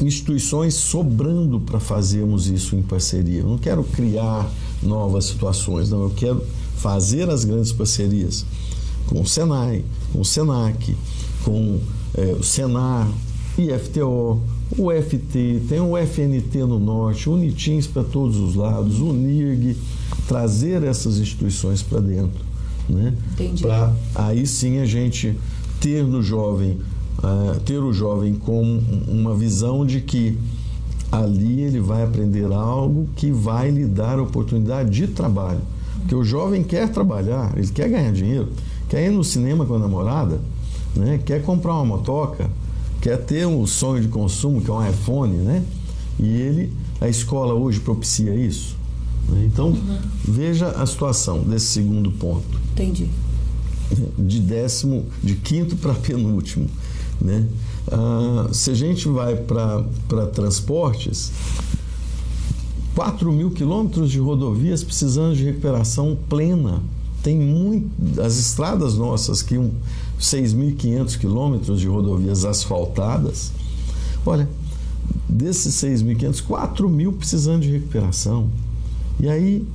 instituições 0.02 0.74
sobrando 0.76 1.60
para 1.60 1.80
fazermos 1.80 2.48
isso 2.48 2.76
em 2.76 2.82
parceria. 2.82 3.42
Eu 3.42 3.48
não 3.48 3.58
quero 3.58 3.84
criar 3.84 4.50
novas 4.82 5.26
situações, 5.26 5.90
não. 5.90 6.04
Eu 6.04 6.12
quero 6.12 6.44
fazer 6.78 7.30
as 7.30 7.44
grandes 7.44 7.72
parcerias 7.72 8.46
com 9.08 9.22
o 9.22 9.26
Senai, 9.26 9.84
com 10.14 10.22
o 10.22 10.26
Senac, 10.26 10.96
com 11.44 11.80
é, 12.14 12.36
o 12.40 12.44
Senar, 12.44 13.12
IFTO, 13.58 14.42
o 14.78 14.92
FT, 14.92 15.64
tem 15.68 15.80
o 15.80 15.98
FNT 15.98 16.60
no 16.60 16.80
norte, 16.80 17.30
Unitins 17.30 17.88
para 17.88 18.04
todos 18.04 18.38
os 18.38 18.56
lados, 18.56 19.00
o 19.00 19.12
NIRG, 19.12 19.76
trazer 20.28 20.84
essas 20.84 21.18
instituições 21.18 21.82
para 21.82 22.00
dentro. 22.00 22.46
Né? 22.88 23.14
Para 23.62 23.94
aí 24.16 24.46
sim 24.46 24.80
a 24.80 24.86
gente 24.86 25.36
ter 25.80 26.04
no 26.04 26.22
jovem, 26.22 26.78
uh, 27.20 27.60
ter 27.62 27.80
o 27.80 27.94
jovem 27.94 28.34
com 28.36 28.82
uma 29.08 29.36
visão 29.36 29.86
de 29.86 30.02
que 30.02 30.38
ali 31.12 31.62
ele 31.62 31.80
vai 31.80 32.04
aprender 32.04 32.52
algo 32.52 33.08
que 33.16 33.32
vai 33.32 33.72
lhe 33.72 33.86
dar 33.86 34.20
oportunidade 34.20 34.90
de 34.90 35.08
trabalho. 35.08 35.62
Porque 36.00 36.16
o 36.16 36.24
jovem 36.24 36.64
quer 36.64 36.90
trabalhar, 36.90 37.54
ele 37.58 37.68
quer 37.68 37.90
ganhar 37.90 38.12
dinheiro, 38.12 38.50
quer 38.88 39.06
ir 39.06 39.12
no 39.12 39.24
cinema 39.24 39.66
com 39.66 39.76
a 39.76 39.80
namorada, 39.80 40.40
né? 40.96 41.20
quer 41.24 41.44
comprar 41.44 41.74
uma 41.76 41.86
motoca, 41.86 42.50
quer 43.02 43.18
ter 43.18 43.46
um 43.46 43.66
sonho 43.66 44.02
de 44.02 44.08
consumo, 44.08 44.62
que 44.62 44.70
é 44.70 44.74
um 44.74 44.88
iPhone, 44.88 45.36
né? 45.38 45.64
E 46.20 46.28
ele, 46.28 46.74
a 47.00 47.08
escola 47.08 47.54
hoje 47.54 47.80
propicia 47.80 48.34
isso. 48.36 48.76
Né? 49.30 49.44
Então, 49.46 49.70
uhum. 49.70 49.98
veja 50.26 50.70
a 50.70 50.86
situação 50.86 51.40
desse 51.40 51.68
segundo 51.68 52.12
ponto. 52.12 52.60
Entendi. 52.74 53.08
De 54.18 54.40
décimo, 54.40 55.06
de 55.24 55.36
quinto 55.36 55.76
para 55.78 55.94
penúltimo. 55.94 56.68
Né? 57.22 57.46
Ah, 57.92 58.48
se 58.52 58.72
a 58.72 58.74
gente 58.74 59.08
vai 59.08 59.36
para 59.36 60.26
transportes, 60.34 61.32
4 62.96 63.32
mil 63.32 63.52
quilômetros 63.52 64.12
de 64.12 64.20
rodovias 64.20 64.84
precisando 64.84 65.36
de 65.36 65.46
recuperação 65.46 66.18
plena. 66.28 66.82
Tem 67.24 67.38
muito, 67.38 68.22
as 68.22 68.38
estradas 68.38 68.96
nossas 68.96 69.42
que 69.42 69.58
um, 69.58 69.72
6.500 70.20 71.18
quilômetros 71.18 71.80
de 71.80 71.88
rodovias 71.88 72.46
asfaltadas. 72.46 73.52
Olha, 74.26 74.50
desses 75.28 75.76
6.500, 75.76 76.42
4 76.44 76.90
mil 76.90 77.14
precisando 77.14 77.62
de 77.62 77.72
recuperação. 77.72 78.50
E 79.20 79.30
aí, 79.30 79.66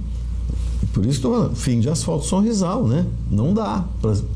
por 0.92 1.04
isso 1.04 1.16
estou 1.16 1.54
fim 1.54 1.80
de 1.80 1.88
asfalto 1.88 2.26
sorrisal, 2.26 2.86
né? 2.86 3.06
Não 3.30 3.52
dá 3.52 3.84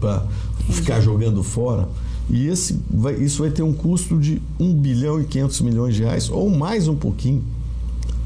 para 0.00 0.26
ficar 0.70 1.00
jogando 1.00 1.42
fora. 1.42 1.88
E 2.30 2.46
esse 2.46 2.78
vai, 2.90 3.14
isso 3.14 3.42
vai 3.42 3.50
ter 3.50 3.62
um 3.62 3.72
custo 3.72 4.18
de 4.18 4.42
1 4.60 4.74
bilhão 4.74 5.20
e 5.20 5.24
500 5.24 5.60
milhões 5.62 5.94
de 5.94 6.02
reais, 6.02 6.28
ou 6.28 6.50
mais 6.50 6.86
um 6.86 6.94
pouquinho, 6.94 7.42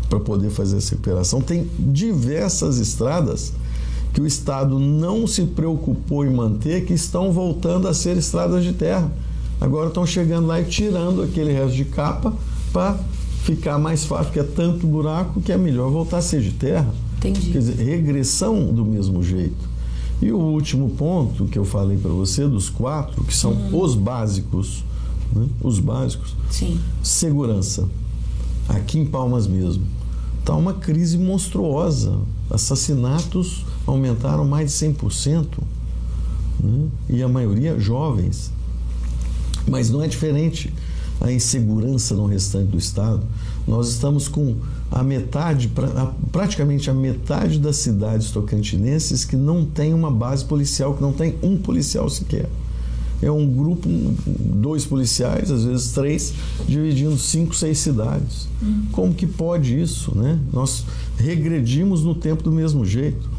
para 0.08 0.18
poder 0.18 0.50
fazer 0.50 0.78
essa 0.78 0.90
recuperação. 0.90 1.40
Tem 1.40 1.68
diversas 1.78 2.78
estradas 2.78 3.52
que 4.12 4.20
o 4.20 4.26
Estado 4.26 4.78
não 4.78 5.26
se 5.26 5.42
preocupou 5.42 6.24
em 6.24 6.30
manter, 6.30 6.84
que 6.84 6.92
estão 6.92 7.32
voltando 7.32 7.88
a 7.88 7.94
ser 7.94 8.16
estradas 8.16 8.62
de 8.64 8.72
terra. 8.72 9.10
Agora 9.60 9.88
estão 9.88 10.04
chegando 10.04 10.48
lá 10.48 10.60
e 10.60 10.64
tirando 10.64 11.22
aquele 11.22 11.52
resto 11.52 11.76
de 11.76 11.84
capa 11.84 12.34
para 12.72 12.98
ficar 13.44 13.78
mais 13.78 14.04
fácil, 14.04 14.26
porque 14.26 14.40
é 14.40 14.42
tanto 14.44 14.86
buraco 14.86 15.40
que 15.40 15.52
é 15.52 15.56
melhor 15.56 15.90
voltar 15.90 16.18
a 16.18 16.22
ser 16.22 16.42
de 16.42 16.52
terra. 16.52 16.92
Entendi. 17.18 17.52
Quer 17.52 17.58
dizer, 17.58 17.74
regressão 17.76 18.72
do 18.72 18.84
mesmo 18.84 19.22
jeito. 19.22 19.71
E 20.22 20.30
o 20.30 20.38
último 20.38 20.90
ponto 20.90 21.46
que 21.46 21.58
eu 21.58 21.64
falei 21.64 21.98
para 21.98 22.12
você, 22.12 22.46
dos 22.46 22.70
quatro, 22.70 23.24
que 23.24 23.34
são 23.34 23.50
uhum. 23.50 23.80
os 23.82 23.96
básicos, 23.96 24.84
né? 25.34 25.48
os 25.60 25.80
básicos, 25.80 26.36
Sim. 26.48 26.78
segurança. 27.02 27.88
Aqui 28.68 29.00
em 29.00 29.04
Palmas 29.04 29.48
mesmo. 29.48 29.84
Está 30.38 30.54
uma 30.54 30.74
crise 30.74 31.18
monstruosa. 31.18 32.20
Assassinatos 32.48 33.66
aumentaram 33.84 34.46
mais 34.46 34.70
de 34.70 34.86
100%. 34.86 35.46
Né? 36.60 36.88
E 37.10 37.20
a 37.20 37.28
maioria 37.28 37.76
jovens. 37.80 38.52
Mas 39.68 39.90
não 39.90 40.04
é 40.04 40.06
diferente 40.06 40.72
a 41.20 41.32
insegurança 41.32 42.14
no 42.14 42.26
restante 42.26 42.70
do 42.70 42.78
estado. 42.78 43.24
Nós 43.66 43.88
estamos 43.88 44.28
com 44.28 44.56
a 44.92 45.02
metade, 45.02 45.72
praticamente 46.30 46.90
a 46.90 46.94
metade 46.94 47.58
das 47.58 47.76
cidades 47.76 48.30
tocantinenses 48.30 49.24
que 49.24 49.36
não 49.36 49.64
tem 49.64 49.94
uma 49.94 50.10
base 50.10 50.44
policial, 50.44 50.92
que 50.94 51.00
não 51.00 51.14
tem 51.14 51.34
um 51.42 51.56
policial 51.56 52.08
sequer. 52.10 52.48
É 53.22 53.30
um 53.30 53.48
grupo, 53.48 53.88
dois 54.28 54.84
policiais, 54.84 55.50
às 55.50 55.64
vezes 55.64 55.92
três, 55.92 56.34
dividindo 56.68 57.16
cinco, 57.16 57.54
seis 57.54 57.78
cidades. 57.78 58.48
Uhum. 58.60 58.82
Como 58.92 59.14
que 59.14 59.26
pode 59.26 59.80
isso, 59.80 60.14
né? 60.14 60.38
Nós 60.52 60.84
regredimos 61.16 62.02
no 62.02 62.14
tempo 62.14 62.42
do 62.42 62.52
mesmo 62.52 62.84
jeito. 62.84 63.30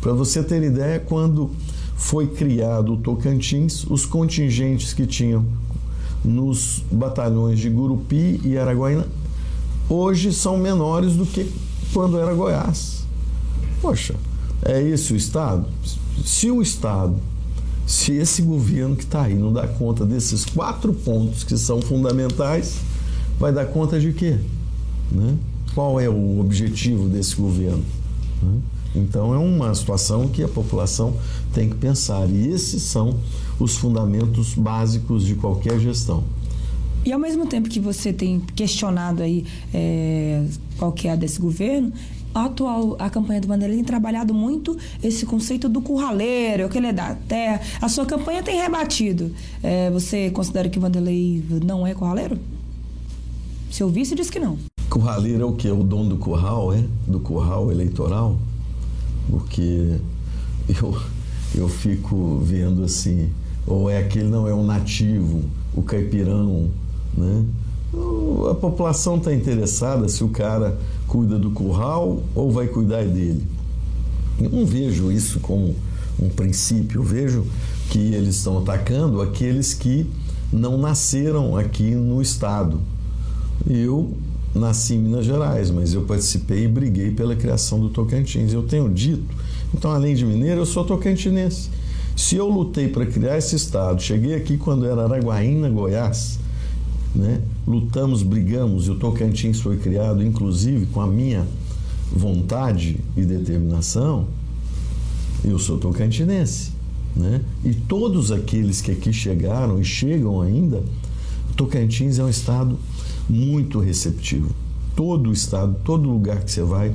Para 0.00 0.12
você 0.12 0.42
ter 0.42 0.62
ideia, 0.62 1.00
quando 1.00 1.50
foi 1.96 2.28
criado 2.28 2.92
o 2.92 2.96
Tocantins, 2.98 3.84
os 3.88 4.06
contingentes 4.06 4.92
que 4.92 5.06
tinham 5.06 5.44
nos 6.24 6.84
batalhões 6.92 7.58
de 7.58 7.70
Gurupi 7.70 8.40
e 8.44 8.56
Araguaína 8.56 9.06
hoje 9.88 10.32
são 10.32 10.56
menores 10.58 11.14
do 11.14 11.26
que 11.26 11.50
quando 11.92 12.18
era 12.18 12.34
Goiás. 12.34 13.04
Poxa, 13.80 14.14
é 14.64 14.82
esse 14.82 15.12
o 15.12 15.16
Estado? 15.16 15.66
Se 16.24 16.50
o 16.50 16.62
Estado, 16.62 17.16
se 17.86 18.12
esse 18.12 18.42
governo 18.42 18.96
que 18.96 19.04
está 19.04 19.22
aí 19.22 19.34
não 19.34 19.52
dá 19.52 19.66
conta 19.66 20.04
desses 20.04 20.44
quatro 20.44 20.92
pontos 20.92 21.44
que 21.44 21.56
são 21.56 21.80
fundamentais, 21.80 22.78
vai 23.38 23.52
dar 23.52 23.66
conta 23.66 24.00
de 24.00 24.12
quê? 24.12 24.36
Né? 25.12 25.36
Qual 25.74 26.00
é 26.00 26.08
o 26.08 26.40
objetivo 26.40 27.08
desse 27.08 27.36
governo? 27.36 27.84
Né? 28.42 28.58
Então 28.94 29.34
é 29.34 29.38
uma 29.38 29.74
situação 29.74 30.26
que 30.26 30.42
a 30.42 30.48
população 30.48 31.14
tem 31.52 31.68
que 31.68 31.76
pensar. 31.76 32.28
E 32.28 32.48
esses 32.48 32.82
são 32.82 33.18
os 33.58 33.76
fundamentos 33.76 34.54
básicos 34.54 35.24
de 35.24 35.34
qualquer 35.34 35.78
gestão. 35.78 36.24
E 37.06 37.12
ao 37.12 37.20
mesmo 37.20 37.46
tempo 37.46 37.68
que 37.68 37.78
você 37.78 38.12
tem 38.12 38.40
questionado 38.56 39.22
aí 39.22 39.46
é, 39.72 40.44
qual 40.76 40.90
que 40.90 41.06
é 41.06 41.16
desse 41.16 41.40
governo, 41.40 41.92
a 42.34 42.46
atual 42.46 42.96
a 42.98 43.08
campanha 43.08 43.40
do 43.40 43.46
Vanderlei 43.46 43.76
tem 43.76 43.84
trabalhado 43.84 44.34
muito 44.34 44.76
esse 45.00 45.24
conceito 45.24 45.68
do 45.68 45.80
curraleiro, 45.80 46.68
que 46.68 46.76
ele 46.76 46.88
é 46.88 46.92
da 46.92 47.14
terra. 47.14 47.60
A 47.80 47.88
sua 47.88 48.04
campanha 48.04 48.42
tem 48.42 48.60
rebatido. 48.60 49.30
É, 49.62 49.88
você 49.88 50.30
considera 50.30 50.68
que 50.68 50.78
o 50.78 50.82
Vanderlei 50.82 51.44
não 51.64 51.86
é 51.86 51.94
curraleiro? 51.94 52.40
Se 53.70 53.84
eu 53.84 53.88
vi, 53.88 54.04
você 54.04 54.16
diz 54.16 54.28
que 54.28 54.40
não. 54.40 54.58
Curraleiro 54.90 55.42
é 55.42 55.46
o 55.46 55.52
que? 55.52 55.68
O 55.68 55.84
dono 55.84 56.08
do 56.08 56.16
curral, 56.16 56.74
é? 56.74 56.82
Do 57.06 57.20
curral 57.20 57.70
eleitoral? 57.70 58.36
Porque 59.30 59.96
eu, 60.68 61.00
eu 61.54 61.68
fico 61.68 62.40
vendo 62.42 62.82
assim, 62.82 63.30
ou 63.64 63.88
é 63.88 63.98
aquele 63.98 64.28
não 64.28 64.48
é 64.48 64.52
um 64.52 64.64
nativo, 64.64 65.44
o 65.72 65.82
caipirão, 65.82 66.68
né? 67.16 67.44
A 68.50 68.54
população 68.54 69.16
está 69.16 69.32
interessada 69.32 70.08
se 70.08 70.22
o 70.22 70.28
cara 70.28 70.78
cuida 71.06 71.38
do 71.38 71.50
curral 71.50 72.22
ou 72.34 72.50
vai 72.50 72.66
cuidar 72.66 73.04
dele. 73.04 73.42
Eu 74.40 74.50
não 74.50 74.66
vejo 74.66 75.10
isso 75.10 75.40
como 75.40 75.74
um 76.20 76.28
princípio, 76.28 77.00
eu 77.00 77.04
vejo 77.04 77.44
que 77.90 77.98
eles 77.98 78.36
estão 78.36 78.58
atacando 78.58 79.20
aqueles 79.22 79.72
que 79.72 80.06
não 80.52 80.76
nasceram 80.76 81.56
aqui 81.56 81.94
no 81.94 82.20
estado. 82.20 82.80
Eu 83.66 84.14
nasci 84.54 84.94
em 84.94 84.98
Minas 84.98 85.24
Gerais, 85.24 85.70
mas 85.70 85.94
eu 85.94 86.02
participei 86.02 86.64
e 86.64 86.68
briguei 86.68 87.10
pela 87.10 87.36
criação 87.36 87.78
do 87.80 87.88
Tocantins. 87.88 88.52
Eu 88.52 88.62
tenho 88.62 88.88
dito, 88.88 89.24
então 89.74 89.90
além 89.90 90.14
de 90.14 90.24
mineiro, 90.24 90.60
eu 90.60 90.66
sou 90.66 90.84
tocantinense. 90.84 91.70
Se 92.16 92.36
eu 92.36 92.48
lutei 92.48 92.88
para 92.88 93.04
criar 93.04 93.36
esse 93.36 93.56
estado, 93.56 94.00
cheguei 94.02 94.34
aqui 94.34 94.56
quando 94.56 94.86
era 94.86 95.04
Araguaína, 95.04 95.68
Goiás, 95.68 96.38
né? 97.16 97.40
Lutamos, 97.66 98.22
brigamos 98.22 98.86
e 98.86 98.90
o 98.90 98.94
Tocantins 98.96 99.60
foi 99.60 99.78
criado, 99.78 100.22
inclusive, 100.22 100.86
com 100.86 101.00
a 101.00 101.06
minha 101.06 101.46
vontade 102.12 103.00
e 103.16 103.22
determinação. 103.22 104.28
Eu 105.42 105.58
sou 105.58 105.78
tocantinense. 105.78 106.72
Né? 107.14 107.40
E 107.64 107.72
todos 107.72 108.30
aqueles 108.30 108.82
que 108.82 108.90
aqui 108.90 109.12
chegaram 109.12 109.80
e 109.80 109.84
chegam 109.84 110.42
ainda, 110.42 110.82
Tocantins 111.56 112.18
é 112.18 112.24
um 112.24 112.28
estado 112.28 112.78
muito 113.28 113.80
receptivo. 113.80 114.50
Todo 114.94 115.32
estado, 115.32 115.74
todo 115.82 116.08
lugar 116.08 116.44
que 116.44 116.50
você 116.50 116.62
vai, 116.62 116.94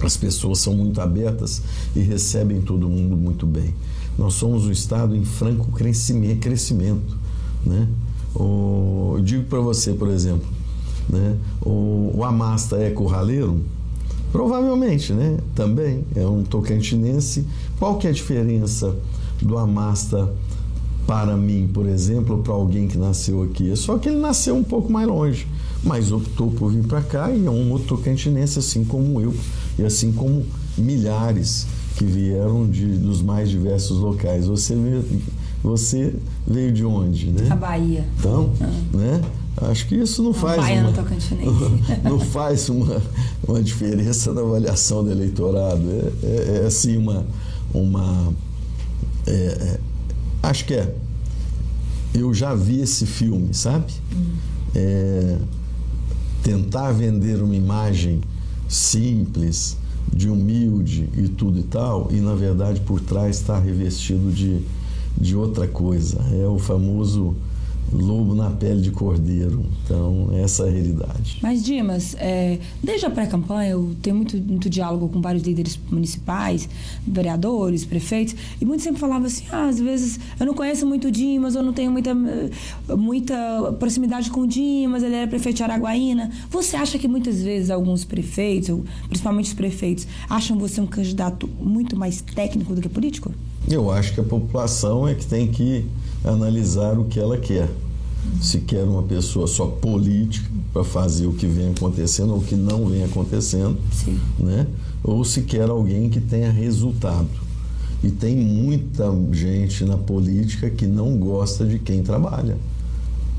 as 0.00 0.16
pessoas 0.16 0.58
são 0.58 0.74
muito 0.74 1.00
abertas 1.00 1.62
e 1.94 2.00
recebem 2.00 2.60
todo 2.60 2.88
mundo 2.88 3.16
muito 3.16 3.44
bem. 3.44 3.74
Nós 4.16 4.34
somos 4.34 4.66
um 4.66 4.70
estado 4.70 5.16
em 5.16 5.24
franco 5.24 5.72
crescimento, 5.72 7.16
né? 7.66 7.88
O, 8.34 9.18
digo 9.22 9.44
para 9.44 9.60
você, 9.60 9.92
por 9.92 10.08
exemplo, 10.08 10.48
né? 11.08 11.36
o, 11.60 12.12
o 12.14 12.24
Amasta 12.24 12.76
é 12.76 12.90
curraleiro? 12.90 13.60
Provavelmente, 14.30 15.12
né? 15.12 15.38
Também 15.54 16.04
é 16.16 16.26
um 16.26 16.42
tocantinense. 16.42 17.46
Qual 17.78 17.98
que 17.98 18.06
é 18.06 18.10
a 18.10 18.12
diferença 18.12 18.96
do 19.40 19.58
Amasta 19.58 20.32
para 21.06 21.36
mim, 21.36 21.68
por 21.72 21.86
exemplo, 21.86 22.38
para 22.38 22.54
alguém 22.54 22.88
que 22.88 22.96
nasceu 22.96 23.42
aqui? 23.42 23.70
É 23.70 23.76
só 23.76 23.98
que 23.98 24.08
ele 24.08 24.18
nasceu 24.18 24.56
um 24.56 24.64
pouco 24.64 24.90
mais 24.90 25.06
longe, 25.06 25.46
mas 25.84 26.10
optou 26.10 26.50
por 26.50 26.72
vir 26.72 26.84
para 26.84 27.02
cá 27.02 27.30
e 27.30 27.44
é 27.44 27.50
um 27.50 27.72
outro 27.72 27.98
tocantinense, 27.98 28.58
assim 28.58 28.84
como 28.84 29.20
eu, 29.20 29.34
e 29.78 29.84
assim 29.84 30.10
como 30.12 30.46
milhares 30.78 31.66
que 31.96 32.04
vieram 32.06 32.66
de, 32.66 32.86
dos 32.86 33.20
mais 33.20 33.50
diversos 33.50 33.98
locais. 33.98 34.46
Você 34.46 34.74
você 35.62 36.14
veio 36.46 36.72
de 36.72 36.84
onde, 36.84 37.30
né? 37.30 37.48
A 37.50 37.56
Bahia. 37.56 38.04
Então, 38.18 38.52
ah. 38.60 38.96
né? 38.96 39.20
Acho 39.70 39.86
que 39.86 39.94
isso 39.94 40.22
não 40.22 40.32
faz 40.32 40.60
Baiano 40.60 40.88
uma, 40.88 40.96
tocantinense. 40.96 41.82
não 42.02 42.18
faz 42.18 42.68
uma, 42.68 43.02
uma 43.46 43.62
diferença 43.62 44.32
na 44.32 44.40
avaliação 44.40 45.04
do 45.04 45.10
eleitorado. 45.10 45.82
É, 45.90 46.26
é, 46.26 46.60
é 46.62 46.66
assim 46.66 46.96
uma 46.96 47.24
uma 47.72 48.32
é, 49.26 49.30
é, 49.32 49.80
acho 50.42 50.64
que 50.64 50.74
é. 50.74 50.94
Eu 52.14 52.34
já 52.34 52.54
vi 52.54 52.80
esse 52.80 53.06
filme, 53.06 53.54
sabe? 53.54 53.92
Hum. 54.14 54.34
É, 54.74 55.38
tentar 56.42 56.92
vender 56.92 57.42
uma 57.42 57.54
imagem 57.54 58.20
simples, 58.68 59.76
de 60.12 60.28
humilde 60.28 61.08
e 61.16 61.28
tudo 61.28 61.58
e 61.58 61.62
tal, 61.62 62.08
e 62.10 62.16
na 62.16 62.34
verdade 62.34 62.80
por 62.80 63.00
trás 63.00 63.36
está 63.36 63.58
revestido 63.58 64.30
de 64.30 64.60
de 65.16 65.36
outra 65.36 65.66
coisa. 65.66 66.20
É 66.32 66.46
o 66.46 66.58
famoso 66.58 67.36
lobo 67.92 68.34
na 68.34 68.50
pele 68.50 68.80
de 68.80 68.90
cordeiro. 68.90 69.64
Então, 69.84 70.30
essa 70.32 70.64
é 70.64 70.68
a 70.68 70.72
realidade. 70.72 71.38
Mas, 71.42 71.62
Dimas, 71.62 72.16
é, 72.18 72.58
desde 72.82 73.06
a 73.06 73.10
pré-campanha, 73.10 73.70
eu 73.70 73.94
tenho 74.00 74.16
muito, 74.16 74.36
muito 74.36 74.70
diálogo 74.70 75.08
com 75.08 75.20
vários 75.20 75.42
líderes 75.42 75.78
municipais, 75.90 76.68
vereadores, 77.06 77.84
prefeitos, 77.84 78.34
e 78.60 78.64
muitos 78.64 78.84
sempre 78.84 79.00
falavam 79.00 79.26
assim: 79.26 79.44
ah, 79.50 79.68
às 79.68 79.78
vezes 79.78 80.18
eu 80.38 80.46
não 80.46 80.54
conheço 80.54 80.86
muito 80.86 81.08
o 81.08 81.10
Dimas, 81.10 81.54
eu 81.54 81.62
não 81.62 81.72
tenho 81.72 81.90
muita, 81.90 82.14
muita 82.96 83.72
proximidade 83.78 84.30
com 84.30 84.40
o 84.40 84.46
Dimas, 84.46 85.02
ele 85.02 85.14
era 85.14 85.26
prefeito 85.26 85.56
de 85.56 85.62
Araguaína. 85.62 86.30
Você 86.50 86.76
acha 86.76 86.98
que 86.98 87.08
muitas 87.08 87.42
vezes 87.42 87.70
alguns 87.70 88.04
prefeitos, 88.04 88.80
principalmente 89.08 89.46
os 89.46 89.54
prefeitos, 89.54 90.06
acham 90.28 90.58
você 90.58 90.80
um 90.80 90.86
candidato 90.86 91.48
muito 91.60 91.96
mais 91.96 92.20
técnico 92.20 92.74
do 92.74 92.80
que 92.80 92.88
político? 92.88 93.32
Eu 93.68 93.90
acho 93.90 94.14
que 94.14 94.20
a 94.20 94.24
população 94.24 95.06
é 95.06 95.14
que 95.14 95.26
tem 95.26 95.48
que 95.48 95.86
analisar 96.24 96.98
o 96.98 97.04
que 97.04 97.18
ela 97.18 97.38
quer. 97.38 97.68
Se 98.40 98.60
quer 98.60 98.84
uma 98.84 99.02
pessoa 99.02 99.46
só 99.46 99.66
política 99.66 100.48
para 100.72 100.84
fazer 100.84 101.26
o 101.26 101.32
que 101.32 101.46
vem 101.46 101.70
acontecendo 101.70 102.32
ou 102.32 102.38
o 102.38 102.42
que 102.42 102.54
não 102.54 102.86
vem 102.86 103.02
acontecendo, 103.04 103.76
Sim. 103.92 104.18
né? 104.38 104.66
Ou 105.02 105.24
se 105.24 105.42
quer 105.42 105.68
alguém 105.68 106.08
que 106.08 106.20
tenha 106.20 106.50
resultado. 106.50 107.28
E 108.02 108.10
tem 108.10 108.36
muita 108.36 109.04
gente 109.32 109.84
na 109.84 109.96
política 109.96 110.68
que 110.68 110.86
não 110.86 111.16
gosta 111.16 111.64
de 111.64 111.78
quem 111.78 112.02
trabalha, 112.02 112.56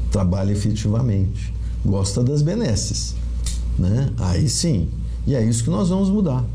trabalha 0.09 0.53
efetivamente, 0.53 1.53
gosta 1.86 2.23
das 2.23 2.41
benesses, 2.41 3.15
né? 3.77 4.09
Aí 4.17 4.47
sim. 4.47 4.88
E 5.27 5.36
é 5.36 5.43
isso 5.43 5.63
que 5.63 5.69
nós 5.69 5.89
vamos 5.89 6.09
mudar. 6.09 6.45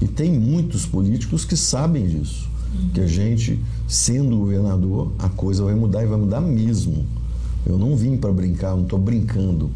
E 0.00 0.06
tem 0.06 0.30
muitos 0.30 0.84
políticos 0.84 1.44
que 1.44 1.56
sabem 1.56 2.06
disso, 2.06 2.47
que 2.92 3.00
a 3.00 3.06
gente 3.06 3.60
sendo 3.86 4.36
governador, 4.38 5.12
a 5.18 5.28
coisa 5.28 5.64
vai 5.64 5.74
mudar 5.74 6.02
e 6.02 6.06
vai 6.06 6.18
mudar 6.18 6.40
mesmo. 6.40 7.06
Eu 7.66 7.78
não 7.78 7.96
vim 7.96 8.16
para 8.16 8.32
brincar, 8.32 8.74
não 8.74 8.82
estou 8.82 8.98
brincando 8.98 9.70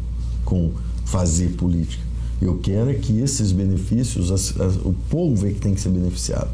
com 0.45 0.71
fazer 1.05 1.49
política. 1.49 2.03
Eu 2.41 2.57
quero 2.57 2.89
é 2.89 2.93
que 2.93 3.19
esses 3.19 3.51
benefícios, 3.51 4.31
as, 4.31 4.59
as, 4.59 4.75
o 4.75 4.93
povo 5.09 5.47
é 5.47 5.51
que 5.51 5.59
tem 5.59 5.73
que 5.73 5.79
ser 5.79 5.89
beneficiado. 5.89 6.49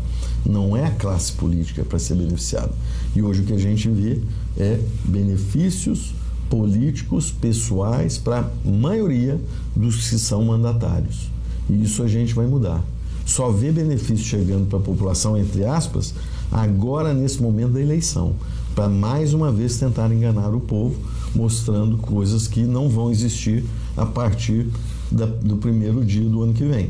Não 0.45 0.77
é 0.77 0.85
a 0.85 0.91
classe 0.91 1.31
política 1.31 1.83
para 1.83 1.97
ser 1.97 2.15
beneficiada. 2.15 2.71
E 3.15 3.21
hoje 3.21 3.41
o 3.41 3.45
que 3.45 3.53
a 3.53 3.57
gente 3.57 3.89
vê 3.89 4.21
é 4.57 4.79
benefícios 5.03 6.13
políticos, 6.49 7.31
pessoais, 7.31 8.17
para 8.17 8.39
a 8.39 8.69
maioria 8.69 9.39
dos 9.75 10.09
que 10.09 10.19
são 10.19 10.43
mandatários. 10.45 11.29
E 11.69 11.83
isso 11.83 12.03
a 12.03 12.07
gente 12.07 12.33
vai 12.33 12.45
mudar. 12.45 12.83
Só 13.25 13.51
vê 13.51 13.71
benefício 13.71 14.25
chegando 14.25 14.67
para 14.67 14.79
a 14.79 14.81
população, 14.81 15.37
entre 15.37 15.63
aspas, 15.63 16.13
agora 16.51 17.13
nesse 17.13 17.41
momento 17.41 17.73
da 17.73 17.81
eleição, 17.81 18.35
para 18.75 18.87
mais 18.87 19.33
uma 19.33 19.51
vez 19.51 19.77
tentar 19.77 20.11
enganar 20.11 20.53
o 20.53 20.59
povo, 20.59 20.95
mostrando 21.35 21.97
coisas 21.97 22.47
que 22.47 22.61
não 22.61 22.89
vão 22.89 23.11
existir 23.11 23.65
a 23.95 24.05
partir 24.05 24.67
da, 25.11 25.25
do 25.25 25.57
primeiro 25.57 26.03
dia 26.03 26.27
do 26.27 26.41
ano 26.41 26.53
que 26.53 26.63
vem. 26.63 26.89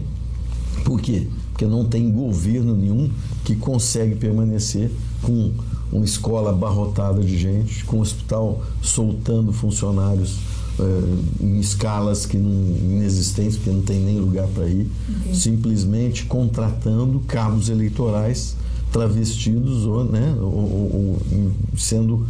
Por 0.83 1.01
quê? 1.01 1.27
Porque 1.51 1.65
não 1.65 1.85
tem 1.85 2.11
governo 2.11 2.75
nenhum 2.75 3.09
que 3.43 3.55
consegue 3.55 4.15
permanecer 4.15 4.91
com 5.21 5.51
uma 5.91 6.05
escola 6.05 6.51
abarrotada 6.51 7.21
de 7.21 7.37
gente, 7.37 7.83
com 7.83 7.97
um 7.97 8.01
hospital 8.01 8.61
soltando 8.81 9.51
funcionários 9.51 10.37
eh, 10.79 11.17
em 11.41 11.59
escalas 11.59 12.25
que 12.25 12.37
não, 12.37 12.51
inexistentes, 12.51 13.57
porque 13.57 13.71
não 13.71 13.81
tem 13.81 13.99
nem 13.99 14.19
lugar 14.19 14.47
para 14.47 14.67
ir, 14.67 14.87
okay. 15.21 15.35
simplesmente 15.35 16.25
contratando 16.25 17.19
cabos 17.27 17.69
eleitorais 17.69 18.55
travestidos 18.91 19.85
ou, 19.85 20.03
né, 20.03 20.35
ou, 20.39 20.45
ou, 20.45 20.91
ou 20.93 21.51
sendo 21.77 22.27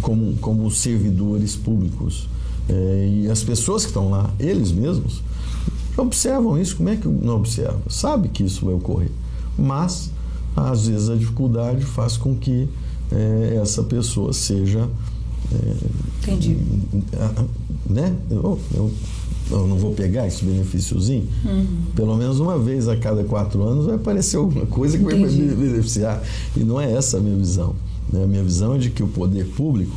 como, 0.00 0.34
como 0.36 0.70
servidores 0.70 1.56
públicos. 1.56 2.28
É, 2.68 3.22
e 3.22 3.30
as 3.30 3.42
pessoas 3.42 3.82
que 3.82 3.88
estão 3.88 4.10
lá, 4.10 4.30
eles 4.38 4.70
mesmos, 4.72 5.22
observam 5.96 6.60
isso. 6.60 6.76
Como 6.76 6.88
é 6.88 6.96
que 6.96 7.08
não 7.08 7.36
observa? 7.36 7.80
Sabe 7.88 8.28
que 8.28 8.42
isso 8.44 8.64
vai 8.64 8.74
ocorrer. 8.74 9.10
Mas, 9.58 10.10
às 10.56 10.86
vezes, 10.86 11.08
a 11.08 11.16
dificuldade 11.16 11.84
faz 11.84 12.16
com 12.16 12.34
que 12.34 12.68
é, 13.10 13.58
essa 13.60 13.82
pessoa 13.82 14.32
seja. 14.32 14.88
É, 15.52 15.74
Entendi. 16.22 16.56
Né? 17.86 18.14
Eu, 18.30 18.58
eu, 18.74 18.90
eu, 19.50 19.66
não 19.66 19.76
vou 19.76 19.92
pegar 19.92 20.26
esse 20.26 20.44
benefíciozinho. 20.44 21.26
Uhum. 21.44 21.66
Pelo 21.94 22.16
menos 22.16 22.40
uma 22.40 22.58
vez 22.58 22.88
a 22.88 22.96
cada 22.96 23.24
quatro 23.24 23.62
anos 23.62 23.86
vai 23.86 23.96
aparecer 23.96 24.36
alguma 24.36 24.66
coisa 24.66 24.96
que 24.96 25.04
Entendi. 25.04 25.22
vai 25.22 25.32
me 25.32 25.54
beneficiar. 25.54 26.22
E 26.56 26.60
não 26.60 26.80
é 26.80 26.90
essa 26.92 27.18
a 27.18 27.20
minha 27.20 27.36
visão. 27.36 27.74
Né? 28.12 28.24
A 28.24 28.26
minha 28.26 28.42
visão 28.42 28.74
é 28.74 28.78
de 28.78 28.90
que 28.90 29.02
o 29.02 29.08
poder 29.08 29.46
público 29.46 29.94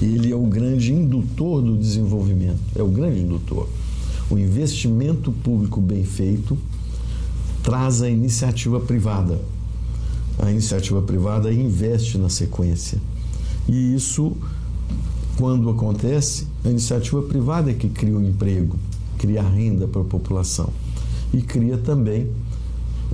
ele 0.00 0.32
é 0.32 0.36
o 0.36 0.46
grande 0.46 0.92
indutor 0.92 1.62
do 1.62 1.76
desenvolvimento, 1.76 2.60
é 2.74 2.82
o 2.82 2.88
grande 2.88 3.20
indutor. 3.20 3.68
O 4.30 4.38
investimento 4.38 5.30
público 5.30 5.80
bem 5.80 6.04
feito 6.04 6.58
traz 7.62 8.02
a 8.02 8.08
iniciativa 8.08 8.80
privada. 8.80 9.40
A 10.38 10.50
iniciativa 10.50 11.00
privada 11.00 11.52
investe 11.52 12.18
na 12.18 12.28
sequência. 12.28 12.98
E 13.68 13.94
isso, 13.94 14.32
quando 15.36 15.68
acontece, 15.70 16.46
a 16.64 16.68
iniciativa 16.68 17.22
privada 17.22 17.70
é 17.70 17.74
que 17.74 17.88
cria 17.88 18.14
o 18.14 18.18
um 18.18 18.28
emprego, 18.28 18.76
cria 19.18 19.42
renda 19.42 19.86
para 19.86 20.02
a 20.02 20.04
população 20.04 20.70
e 21.32 21.42
cria 21.42 21.76
também 21.76 22.28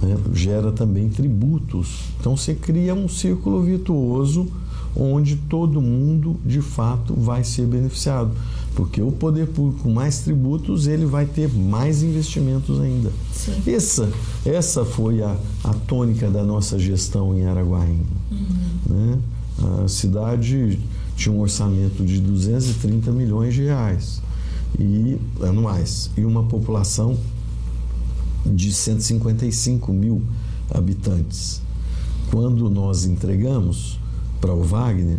né, 0.02 0.16
gera 0.33 0.70
também 0.72 1.09
tributos. 1.09 2.12
Então 2.18 2.37
você 2.37 2.54
cria 2.54 2.94
um 2.94 3.09
círculo 3.09 3.62
virtuoso 3.62 4.48
onde 4.94 5.37
todo 5.37 5.80
mundo 5.80 6.37
de 6.44 6.61
fato 6.61 7.14
vai 7.14 7.44
ser 7.44 7.66
beneficiado, 7.66 8.33
porque 8.74 9.00
o 9.00 9.12
poder 9.12 9.46
público 9.46 9.85
com 9.85 9.92
mais 9.92 10.20
tributos 10.20 10.87
ele 10.87 11.06
vai 11.06 11.26
ter 11.26 11.48
mais 11.52 12.02
investimentos 12.02 12.80
ainda. 12.80 13.12
Sim. 13.33 13.62
Essa, 13.66 14.09
essa 14.44 14.85
foi 14.85 15.22
a, 15.22 15.37
a 15.62 15.72
tônica 15.72 16.28
da 16.28 16.42
nossa 16.42 16.78
gestão 16.78 17.37
em 17.37 17.46
Araguaína. 17.46 18.04
Uhum. 18.30 18.94
Né? 18.94 19.18
A 19.85 19.88
cidade 19.88 20.78
tinha 21.20 21.35
um 21.35 21.40
orçamento 21.40 22.02
de 22.02 22.18
230 22.18 23.12
milhões 23.12 23.52
de 23.52 23.64
reais 23.64 24.22
e 24.78 25.18
anuais 25.42 26.11
e 26.16 26.24
uma 26.24 26.44
população 26.44 27.18
de 28.46 28.72
155 28.72 29.92
mil 29.92 30.22
habitantes. 30.70 31.61
Quando 32.30 32.70
nós 32.70 33.04
entregamos 33.04 34.00
para 34.40 34.54
o 34.54 34.62
Wagner, 34.62 35.18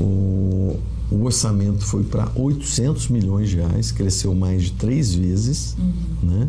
o, 0.00 0.80
o 1.10 1.24
orçamento 1.24 1.84
foi 1.84 2.04
para 2.04 2.32
800 2.34 3.08
milhões 3.08 3.50
de 3.50 3.56
reais, 3.56 3.92
cresceu 3.92 4.34
mais 4.34 4.62
de 4.62 4.72
três 4.72 5.14
vezes, 5.14 5.76
uhum. 5.78 6.30
né? 6.30 6.48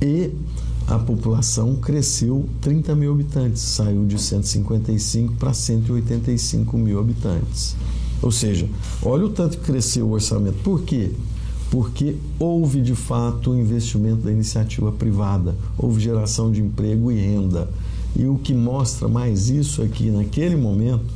e 0.00 0.30
a 0.86 0.98
população 0.98 1.76
cresceu 1.76 2.48
30 2.62 2.94
mil 2.94 3.12
habitantes, 3.12 3.60
saiu 3.60 4.06
de 4.06 4.18
155 4.18 5.34
para 5.34 5.52
185 5.52 6.78
mil 6.78 6.98
habitantes. 6.98 7.76
Ou 8.22 8.30
seja, 8.30 8.68
olha 9.02 9.26
o 9.26 9.30
tanto 9.30 9.58
que 9.58 9.64
cresceu 9.64 10.06
o 10.06 10.12
orçamento. 10.12 10.58
Por 10.62 10.82
quê? 10.82 11.10
porque 11.72 12.16
houve 12.38 12.82
de 12.82 12.94
fato 12.94 13.50
o 13.50 13.58
investimento 13.58 14.24
da 14.24 14.30
iniciativa 14.30 14.92
privada, 14.92 15.56
houve 15.78 16.02
geração 16.02 16.52
de 16.52 16.60
emprego 16.60 17.10
e 17.10 17.18
renda. 17.18 17.66
E 18.14 18.26
o 18.26 18.36
que 18.36 18.52
mostra 18.52 19.08
mais 19.08 19.48
isso 19.48 19.80
é 19.80 19.88
que, 19.88 20.10
naquele 20.10 20.54
momento, 20.54 21.06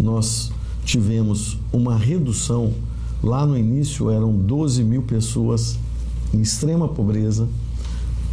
nós 0.00 0.50
tivemos 0.82 1.58
uma 1.70 1.94
redução. 1.94 2.72
Lá 3.22 3.44
no 3.44 3.54
início 3.54 4.08
eram 4.08 4.32
12 4.32 4.82
mil 4.82 5.02
pessoas 5.02 5.78
em 6.32 6.40
extrema 6.40 6.88
pobreza, 6.88 7.46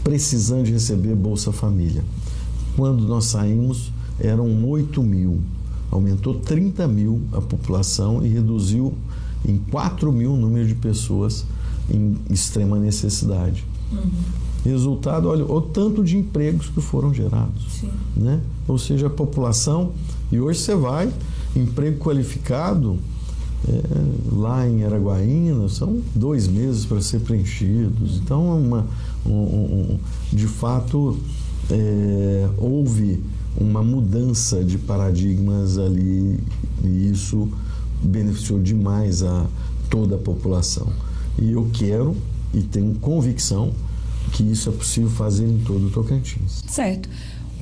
precisando 0.01 0.63
de 0.63 0.71
receber 0.71 1.13
Bolsa 1.13 1.51
Família. 1.51 2.06
Quando 2.77 3.06
nós 3.06 3.25
saímos, 3.25 3.91
eram 4.17 4.65
8 4.65 5.03
mil. 5.03 5.41
Aumentou 5.93 6.34
30 6.34 6.88
mil 6.88 7.21
a 7.32 7.39
população 7.39 8.25
e 8.25 8.27
reduziu 8.27 8.95
em 9.47 9.60
4 9.69 10.12
mil 10.12 10.36
número 10.36 10.67
de 10.67 10.73
pessoas 10.73 11.45
em 11.88 12.17
extrema 12.32 12.79
necessidade. 12.79 13.63
Uhum. 13.91 14.10
Resultado, 14.65 15.27
olha, 15.27 15.45
o 15.45 15.62
tanto 15.62 16.03
de 16.03 16.17
empregos 16.17 16.69
que 16.69 16.82
foram 16.82 17.13
gerados. 17.13 17.79
Sim. 17.79 17.91
Né? 18.15 18.41
Ou 18.67 18.79
seja, 18.79 19.06
a 19.06 19.10
população, 19.10 19.91
e 20.32 20.39
hoje 20.39 20.62
você 20.62 20.73
vai, 20.73 21.13
emprego 21.56 21.99
qualificado, 21.99 22.97
é, 23.67 23.82
lá 24.32 24.67
em 24.67 24.84
Araguaína, 24.84 25.69
são 25.69 26.01
dois 26.15 26.47
meses 26.47 26.86
para 26.86 27.01
ser 27.01 27.19
preenchidos. 27.19 28.17
Então, 28.17 28.49
é 28.49 28.53
uma, 28.53 28.88
um, 29.23 29.32
um, 29.32 29.99
de 30.32 30.47
fato, 30.47 31.19
é, 31.69 32.49
houve 32.58 33.21
uma 33.60 33.84
mudança 33.84 34.63
de 34.63 34.78
paradigmas 34.78 35.78
ali 35.78 36.39
e 36.84 37.10
isso 37.12 37.50
beneficiou 38.02 38.60
demais 38.60 39.24
a 39.24 39.46
toda 39.89 40.16
a 40.16 40.20
população. 40.20 40.88
E 41.39 41.52
eu 41.52 41.70
quero 41.74 42.16
e 42.54 42.62
tenho 42.62 42.96
convicção 42.96 43.72
que 44.32 44.44
isso 44.44 44.70
é 44.70 44.72
possível 44.72 45.10
fazer 45.10 45.48
em 45.48 45.60
todo 45.60 45.88
o 45.88 45.89
Tocantins. 45.89 46.63
Certo. 46.68 47.10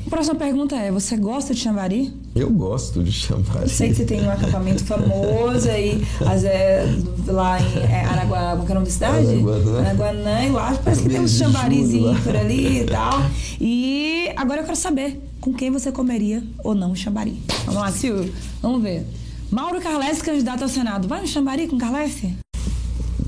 A 0.05 0.09
próxima 0.09 0.35
pergunta 0.35 0.75
é: 0.75 0.91
você 0.91 1.15
gosta 1.15 1.53
de 1.53 1.59
Xambari? 1.59 2.11
Eu 2.33 2.49
gosto 2.49 3.03
de 3.03 3.11
Xambari. 3.11 3.69
Sei 3.69 3.89
que 3.89 3.95
você 3.95 4.05
tem 4.05 4.21
um 4.23 4.31
acampamento 4.31 4.83
famoso 4.83 5.69
aí, 5.69 6.01
é, 6.45 6.95
lá 7.27 7.61
em 7.61 7.77
é, 7.77 8.05
Araguá, 8.05 8.55
como 8.57 8.67
é 8.67 8.71
o 8.71 8.73
nome 8.75 8.85
da 8.85 8.91
cidade? 8.91 9.27
Araguanã. 9.27 9.79
Araguanã, 9.79 10.45
e 10.45 10.49
lá 10.49 10.79
parece 10.83 11.03
que 11.03 11.09
tem 11.09 11.21
um 11.21 11.27
chambarizinho 11.27 12.19
por 12.21 12.35
ali 12.35 12.81
e 12.81 12.85
tal. 12.85 13.21
E 13.59 14.31
agora 14.35 14.61
eu 14.61 14.65
quero 14.65 14.77
saber 14.77 15.30
com 15.41 15.51
quem 15.51 15.71
você 15.71 15.91
comeria 15.91 16.43
ou 16.63 16.75
não 16.75 16.95
Xambari. 16.95 17.41
Vamos 17.65 17.81
lá, 17.81 17.91
Silvio, 17.91 18.31
vamos 18.61 18.81
ver. 18.81 19.05
Mauro 19.49 19.81
Carlesse, 19.81 20.23
candidato 20.23 20.61
ao 20.61 20.69
Senado. 20.69 21.07
Vai 21.07 21.21
no 21.21 21.27
Xambari 21.27 21.67
com 21.67 21.77
Carlesse? 21.77 22.33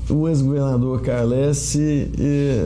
O 0.08 0.28
ex-governador 0.28 1.02
Carlesse, 1.02 2.10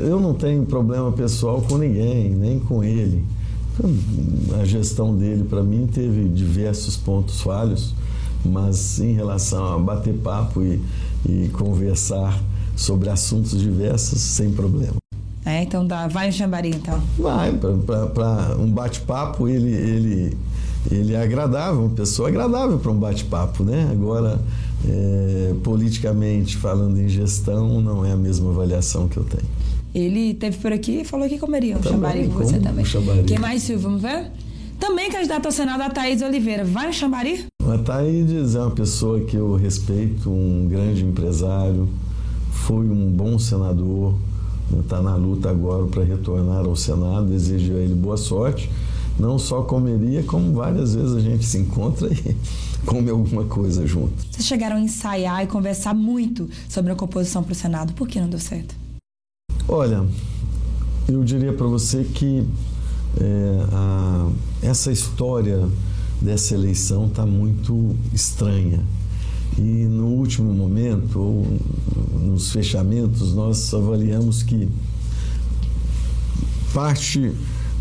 eu 0.07 0.21
não 0.21 0.35
tenho 0.35 0.65
problema 0.67 1.11
pessoal 1.13 1.63
com 1.63 1.79
ninguém, 1.79 2.31
nem 2.31 2.61
com 2.61 2.85
ele. 2.85 3.25
A 4.61 4.65
gestão 4.65 5.17
dele, 5.17 5.45
para 5.45 5.63
mim, 5.63 5.87
teve 5.87 6.29
diversos 6.29 6.97
pontos 6.97 7.41
falhos, 7.41 7.95
mas 8.45 9.01
em 9.01 9.13
relação 9.13 9.73
a 9.73 9.79
bater 9.79 10.15
papo 10.15 10.63
e, 10.63 10.81
e 11.27 11.49
conversar 11.51 12.41
sobre 12.77 13.09
assuntos 13.09 13.59
diversos 13.59 14.21
sem 14.21 14.53
problema. 14.53 14.97
É, 15.49 15.63
então 15.63 15.87
dá, 15.87 16.07
vai 16.07 16.29
em 16.29 16.33
Xambari 16.33 16.69
então. 16.69 17.01
Vai, 17.19 17.51
para 17.53 18.55
um 18.59 18.71
bate-papo 18.71 19.49
ele, 19.49 19.73
ele, 19.73 20.37
ele 20.91 21.15
é 21.15 21.23
agradável, 21.23 21.87
uma 21.87 21.95
pessoa 21.95 22.29
agradável 22.29 22.79
para 22.79 22.93
um 22.93 22.99
bate-papo, 22.99 23.65
né? 23.65 23.89
Agora, 23.91 24.39
é, 24.87 25.55
politicamente 25.65 26.55
falando 26.59 27.01
em 27.01 27.09
gestão, 27.09 27.81
não 27.81 28.05
é 28.05 28.13
a 28.13 28.17
mesma 28.17 28.51
avaliação 28.51 29.09
que 29.09 29.17
eu 29.17 29.25
tenho. 29.25 29.49
Ele 29.95 30.35
teve 30.35 30.59
por 30.59 30.71
aqui 30.71 31.01
e 31.01 31.05
falou 31.07 31.27
que 31.27 31.39
comeria 31.39 31.79
um 31.79 31.81
também, 31.81 32.29
com 32.29 32.41
você 32.41 32.59
também. 32.59 32.85
Um 32.85 33.25
Quem 33.25 33.39
mais, 33.39 33.63
Silvio? 33.63 33.85
Vamos 33.85 34.03
ver? 34.03 34.31
Também 34.79 35.11
candidato 35.11 35.47
ao 35.47 35.53
Senado, 35.53 35.81
a 35.81 35.89
Thaís 35.89 36.21
Oliveira. 36.21 36.63
Vai 36.63 36.89
no 36.89 36.93
Xambari? 36.93 37.47
A 37.67 37.79
Thaís 37.79 38.55
é 38.55 38.61
uma 38.61 38.71
pessoa 38.71 39.21
que 39.21 39.35
eu 39.35 39.55
respeito, 39.57 40.31
um 40.31 40.69
grande 40.69 41.03
empresário, 41.03 41.89
foi 42.53 42.87
um 42.87 43.11
bom 43.11 43.39
senador, 43.39 44.15
está 44.81 45.01
na 45.03 45.15
luta 45.15 45.51
agora 45.51 45.87
para 45.87 46.05
retornar 46.05 46.65
ao 46.65 46.77
Senado, 46.77 47.27
desejo 47.27 47.75
a 47.75 47.79
ele 47.79 47.95
boa 47.95 48.17
sorte. 48.17 48.71
Não 49.19 49.39
só 49.39 49.63
comeria, 49.63 50.23
como 50.23 50.53
várias 50.53 50.95
vezes 50.95 51.17
a 51.17 51.21
gente 51.21 51.45
se 51.45 51.59
encontra 51.59 52.09
e 52.13 52.37
come 52.87 53.11
alguma 53.11 53.45
coisa 53.45 53.87
junto. 53.87 54.15
Vocês 54.31 54.47
chegaram 54.47 54.77
a 54.77 54.81
ensaiar 54.81 55.43
e 55.43 55.47
conversar 55.47 55.95
muito 55.95 56.49
sobre 56.69 56.93
a 56.93 56.95
composição 56.95 57.43
para 57.43 57.53
o 57.53 57.57
Senado. 57.57 57.93
Por 57.95 58.07
que 58.07 58.21
não 58.21 58.29
deu 58.29 58.39
certo? 58.39 58.77
Olha, 59.67 60.07
eu 61.09 61.25
diria 61.25 61.53
para 61.53 61.67
você 61.67 62.05
que 62.05 62.47
é, 63.21 63.67
a, 63.73 64.31
essa 64.63 64.93
história 64.93 65.69
dessa 66.21 66.55
eleição 66.55 67.07
está 67.07 67.27
muito 67.27 67.97
estranha. 68.13 68.81
E 69.59 69.61
no 69.61 70.07
último 70.07 70.55
momento, 70.55 71.18
ou 71.18 71.59
nos 72.21 72.53
fechamentos, 72.53 73.35
nós 73.35 73.75
avaliamos 73.75 74.44
que 74.44 74.68
parte 76.73 77.33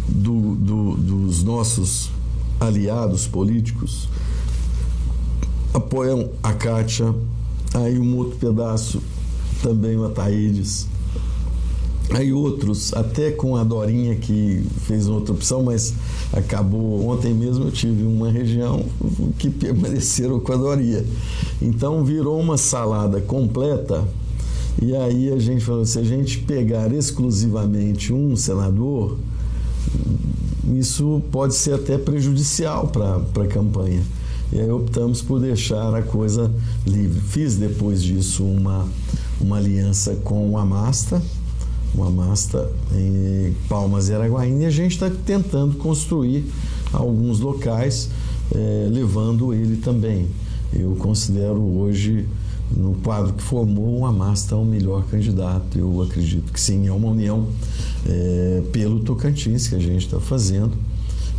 do, 0.09 0.55
do, 0.55 0.97
dos 0.97 1.43
nossos 1.43 2.09
aliados 2.59 3.27
políticos 3.27 4.09
apoiam 5.71 6.31
a 6.41 6.53
Kátia, 6.53 7.13
aí 7.75 7.99
um 7.99 8.17
outro 8.17 8.37
pedaço 8.37 8.99
também 9.61 9.95
o 9.95 10.05
Ataídes, 10.05 10.87
Aí 12.09 12.31
outros, 12.31 12.93
até 12.93 13.31
com 13.31 13.57
a 13.57 13.63
Dorinha 13.63 14.15
que 14.15 14.63
fez 14.85 15.07
outra 15.09 15.33
opção, 15.33 15.63
mas 15.63 15.93
acabou. 16.31 17.05
Ontem 17.09 17.33
mesmo 17.33 17.65
eu 17.65 17.71
tive 17.71 18.03
uma 18.03 18.31
região 18.31 18.85
que 19.37 19.49
permaneceram 19.49 20.39
com 20.39 20.53
a 20.53 20.55
Dorinha. 20.55 21.03
Então 21.61 22.05
virou 22.05 22.39
uma 22.39 22.57
salada 22.57 23.19
completa. 23.19 24.07
E 24.81 24.95
aí 24.95 25.33
a 25.33 25.37
gente 25.37 25.65
falou: 25.65 25.85
se 25.85 25.99
a 25.99 26.03
gente 26.03 26.39
pegar 26.39 26.93
exclusivamente 26.93 28.13
um 28.13 28.37
senador, 28.37 29.17
isso 30.75 31.21
pode 31.29 31.55
ser 31.55 31.73
até 31.73 31.97
prejudicial 31.97 32.87
para 32.87 33.43
a 33.43 33.47
campanha. 33.47 34.01
E 34.53 34.61
aí 34.61 34.71
optamos 34.71 35.21
por 35.21 35.41
deixar 35.41 35.93
a 35.93 36.01
coisa 36.01 36.49
livre. 36.85 37.19
Fiz 37.19 37.57
depois 37.57 38.01
disso 38.01 38.45
uma, 38.45 38.87
uma 39.41 39.57
aliança 39.57 40.15
com 40.23 40.51
o 40.51 40.57
Amasta 40.57 41.21
uma 41.97 42.11
masta 42.11 42.71
em 42.93 43.55
Palmas 43.67 44.07
e 44.07 44.13
Araguaína, 44.13 44.63
e 44.63 44.65
a 44.67 44.69
gente 44.69 44.91
está 44.91 45.09
tentando 45.09 45.77
construir 45.77 46.45
alguns 46.93 47.39
locais, 47.39 48.09
é, 48.53 48.87
levando 48.89 49.53
ele 49.53 49.77
também. 49.77 50.27
Eu 50.71 50.95
considero 50.99 51.59
hoje, 51.59 52.27
no 52.75 52.93
quadro 52.95 53.33
que 53.33 53.41
formou, 53.41 53.99
o 53.99 54.05
Amasta 54.05 54.55
o 54.55 54.63
melhor 54.63 55.05
candidato. 55.05 55.77
Eu 55.77 56.01
acredito 56.03 56.53
que 56.53 56.61
sim, 56.61 56.87
é 56.87 56.91
uma 56.91 57.09
união 57.09 57.47
é, 58.05 58.61
pelo 58.71 58.99
Tocantins 58.99 59.67
que 59.67 59.75
a 59.75 59.79
gente 59.79 60.05
está 60.05 60.19
fazendo. 60.19 60.73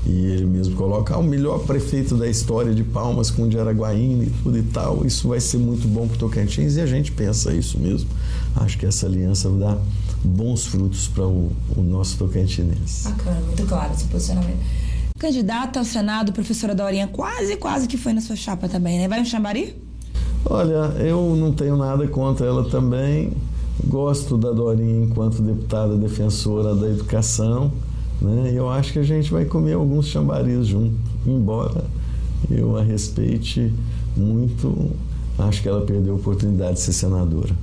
E 0.06 0.26
ele 0.26 0.46
mesmo 0.46 0.74
coloca 0.74 1.14
ah, 1.14 1.18
o 1.18 1.22
melhor 1.22 1.58
prefeito 1.60 2.16
da 2.16 2.28
história 2.28 2.74
de 2.74 2.82
Palmas 2.82 3.30
com 3.30 3.42
o 3.42 3.48
de 3.48 3.58
Araguaína 3.58 4.24
e 4.24 4.30
tudo 4.42 4.58
e 4.58 4.62
tal. 4.62 5.04
Isso 5.04 5.28
vai 5.28 5.40
ser 5.40 5.58
muito 5.58 5.86
bom 5.86 6.06
para 6.06 6.14
o 6.16 6.18
Tocantins 6.18 6.76
e 6.76 6.80
a 6.80 6.86
gente 6.86 7.12
pensa 7.12 7.52
isso 7.52 7.78
mesmo. 7.78 8.08
Acho 8.56 8.78
que 8.78 8.86
essa 8.86 9.06
aliança 9.06 9.48
vai 9.50 9.60
dar 9.60 9.78
bons 10.24 10.66
frutos 10.66 11.08
para 11.08 11.26
o, 11.26 11.52
o, 11.76 11.82
nosso 11.82 12.16
tocantinense. 12.18 13.08
Bacana, 13.08 13.40
muito 13.40 13.64
claro 13.66 13.92
esse 13.92 14.04
posicionamento. 14.04 14.58
Candidata 15.18 15.78
ao 15.78 15.84
Senado, 15.84 16.32
professora 16.32 16.74
Dorinha, 16.74 17.08
quase, 17.08 17.56
quase 17.56 17.88
que 17.88 17.96
foi 17.96 18.12
na 18.12 18.20
sua 18.20 18.36
chapa 18.36 18.68
também, 18.68 18.98
né? 18.98 19.08
Vai 19.08 19.20
no 19.20 19.26
Xambari? 19.26 19.76
Olha, 20.44 20.94
eu 21.00 21.36
não 21.36 21.52
tenho 21.52 21.76
nada 21.76 22.06
contra 22.06 22.46
ela 22.46 22.68
também. 22.68 23.32
Gosto 23.84 24.36
da 24.36 24.50
Dorinha 24.52 25.04
enquanto 25.04 25.42
deputada 25.42 25.96
defensora 25.96 26.74
da 26.74 26.88
educação. 26.88 27.72
Né? 28.20 28.52
Eu 28.54 28.68
acho 28.68 28.92
que 28.92 28.98
a 28.98 29.04
gente 29.04 29.30
vai 29.30 29.44
comer 29.44 29.74
alguns 29.74 30.06
chambaris 30.06 30.66
junto, 30.66 30.94
embora 31.26 31.84
eu 32.50 32.76
a 32.76 32.82
respeite 32.82 33.72
muito, 34.16 34.90
acho 35.38 35.62
que 35.62 35.68
ela 35.68 35.84
perdeu 35.84 36.14
a 36.14 36.16
oportunidade 36.16 36.74
de 36.74 36.80
ser 36.80 36.92
senadora 36.92 37.54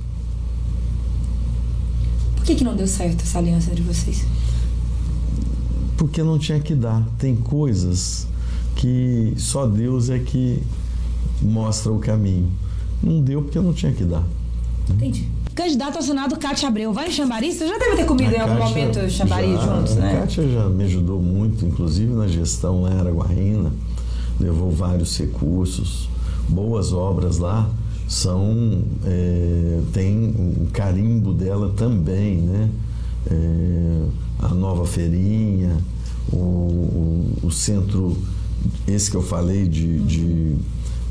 que, 2.46 2.54
que 2.54 2.64
não 2.64 2.76
deu 2.76 2.86
certo 2.86 3.22
essa 3.22 3.38
aliança 3.38 3.74
de 3.74 3.82
vocês? 3.82 4.24
Porque 5.96 6.22
não 6.22 6.38
tinha 6.38 6.60
que 6.60 6.74
dar. 6.74 7.04
Tem 7.18 7.34
coisas 7.34 8.28
que 8.76 9.34
só 9.36 9.66
Deus 9.66 10.08
é 10.08 10.18
que 10.20 10.62
mostra 11.42 11.90
o 11.90 11.98
caminho. 11.98 12.48
Não 13.02 13.20
deu 13.20 13.42
porque 13.42 13.58
não 13.58 13.72
tinha 13.72 13.92
que 13.92 14.04
dar. 14.04 14.24
Entendi. 14.88 15.28
Candidato 15.56 15.96
ao 15.96 16.02
Senado, 16.02 16.38
Cátia 16.38 16.68
Abreu, 16.68 16.92
vai 16.92 17.08
em 17.08 17.10
Xambari? 17.10 17.52
Você 17.52 17.66
já 17.66 17.78
deve 17.78 17.96
ter 17.96 18.04
comido 18.04 18.34
a 18.34 18.36
em 18.36 18.40
algum 18.40 18.62
momento 18.62 19.10
Xambari 19.10 19.52
já, 19.52 19.60
juntos, 19.62 19.96
né? 19.96 20.12
A 20.12 20.20
Cátia 20.20 20.48
já 20.48 20.68
me 20.68 20.84
ajudou 20.84 21.20
muito, 21.20 21.64
inclusive 21.64 22.12
na 22.12 22.28
gestão 22.28 22.82
lá 22.82 22.92
em 22.92 22.98
Araguaína. 23.00 23.72
Levou 24.38 24.70
vários 24.70 25.18
recursos, 25.18 26.08
boas 26.48 26.92
obras 26.92 27.38
lá 27.38 27.68
são 28.08 28.84
é, 29.04 29.80
tem 29.92 30.16
um 30.16 30.66
carimbo 30.72 31.32
dela 31.32 31.72
também, 31.76 32.36
né? 32.36 32.70
É, 33.28 34.06
a 34.38 34.48
nova 34.54 34.86
feirinha, 34.86 35.76
o, 36.32 36.36
o, 36.36 37.38
o, 37.44 37.50
centro, 37.50 38.16
esse 38.86 39.10
que 39.10 39.16
eu 39.16 39.22
falei 39.22 39.66
de, 39.66 39.98
de 40.00 40.54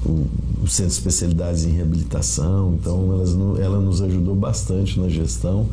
o, 0.05 0.67
centro 0.67 0.91
de 0.91 0.97
especialidades 0.97 1.65
em 1.65 1.71
reabilitação, 1.71 2.75
então 2.79 3.11
elas, 3.11 3.35
ela 3.59 3.79
nos 3.79 4.01
ajudou 4.01 4.35
bastante 4.35 4.99
na 4.99 5.09
gestão. 5.09 5.67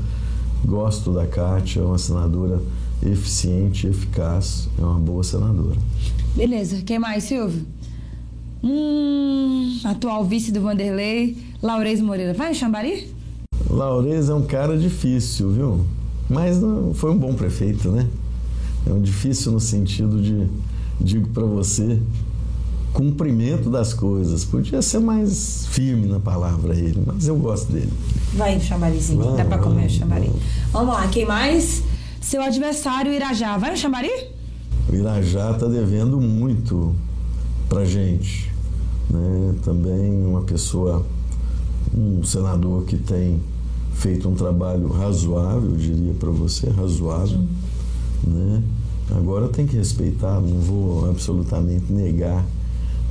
Gosto 0.65 1.13
da 1.13 1.27
Kátia, 1.27 1.81
é 1.81 1.85
uma 1.85 1.99
senadora 1.99 2.61
eficiente, 3.03 3.87
eficaz, 3.87 4.69
é 4.79 4.83
uma 4.83 4.99
boa 4.99 5.25
senadora. 5.25 5.77
Beleza, 6.37 6.83
quem 6.83 6.99
mais, 6.99 7.25
Silvio? 7.25 7.65
Hum, 8.63 9.81
atual 9.85 10.25
vice 10.25 10.53
do 10.53 10.61
Vanderlei, 10.61 11.37
Laurez 11.61 12.01
Moreira. 12.01 12.33
Vai 12.33 12.53
em 12.53 12.55
Xambari? 12.55 13.13
Laurez 13.69 14.29
é 14.29 14.35
um 14.35 14.43
cara 14.43 14.79
difícil, 14.79 15.51
viu? 15.51 15.87
Mas 16.31 16.61
não, 16.61 16.95
foi 16.95 17.11
um 17.11 17.19
bom 17.19 17.35
prefeito, 17.35 17.91
né? 17.91 18.09
É 18.87 18.93
um 18.93 19.01
difícil 19.01 19.53
no 19.53 19.61
sentido 19.61 20.21
de, 20.23 20.47
digo 21.01 21.29
para 21.31 21.45
você, 21.45 22.01
cumprimento 22.93 23.71
das 23.71 23.95
coisas. 23.95 24.45
Podia 24.45 24.83
ser 24.83 25.01
mais 25.01 25.67
firme 25.71 26.07
na 26.07 26.21
palavra 26.21 26.75
ele, 26.75 27.03
mas 27.07 27.27
eu 27.27 27.37
gosto 27.37 27.73
dele. 27.73 27.93
Vai 28.35 28.57
em 28.57 28.61
Xambarizinho, 28.61 29.25
vai, 29.25 29.37
dá 29.37 29.45
para 29.45 29.59
comer 29.59 29.87
o 29.87 29.91
Xambari. 29.91 30.27
Vamos. 30.27 30.43
vamos 30.73 30.95
lá, 30.95 31.09
quem 31.09 31.27
mais? 31.27 31.83
Seu 32.21 32.43
adversário, 32.43 33.13
Irajá. 33.13 33.57
Vai 33.59 33.71
no 33.71 33.77
Xambari? 33.77 34.11
O 34.89 34.95
Irajá 34.95 35.55
tá 35.55 35.67
devendo 35.67 36.21
muito 36.21 36.95
pra 37.69 37.85
gente 37.85 38.53
né? 39.13 39.55
também 39.63 40.25
uma 40.25 40.43
pessoa, 40.43 41.05
um 41.95 42.23
senador 42.25 42.85
que 42.85 42.97
tem 42.97 43.41
feito 43.95 44.29
um 44.29 44.35
trabalho 44.35 44.89
razoável, 44.89 45.71
eu 45.71 45.77
diria 45.77 46.15
para 46.15 46.31
você, 46.31 46.69
razoável. 46.71 47.39
Né? 48.27 48.63
Agora 49.11 49.49
tem 49.49 49.67
que 49.67 49.77
respeitar, 49.77 50.41
não 50.41 50.59
vou 50.61 51.11
absolutamente 51.11 51.93
negar 51.93 52.45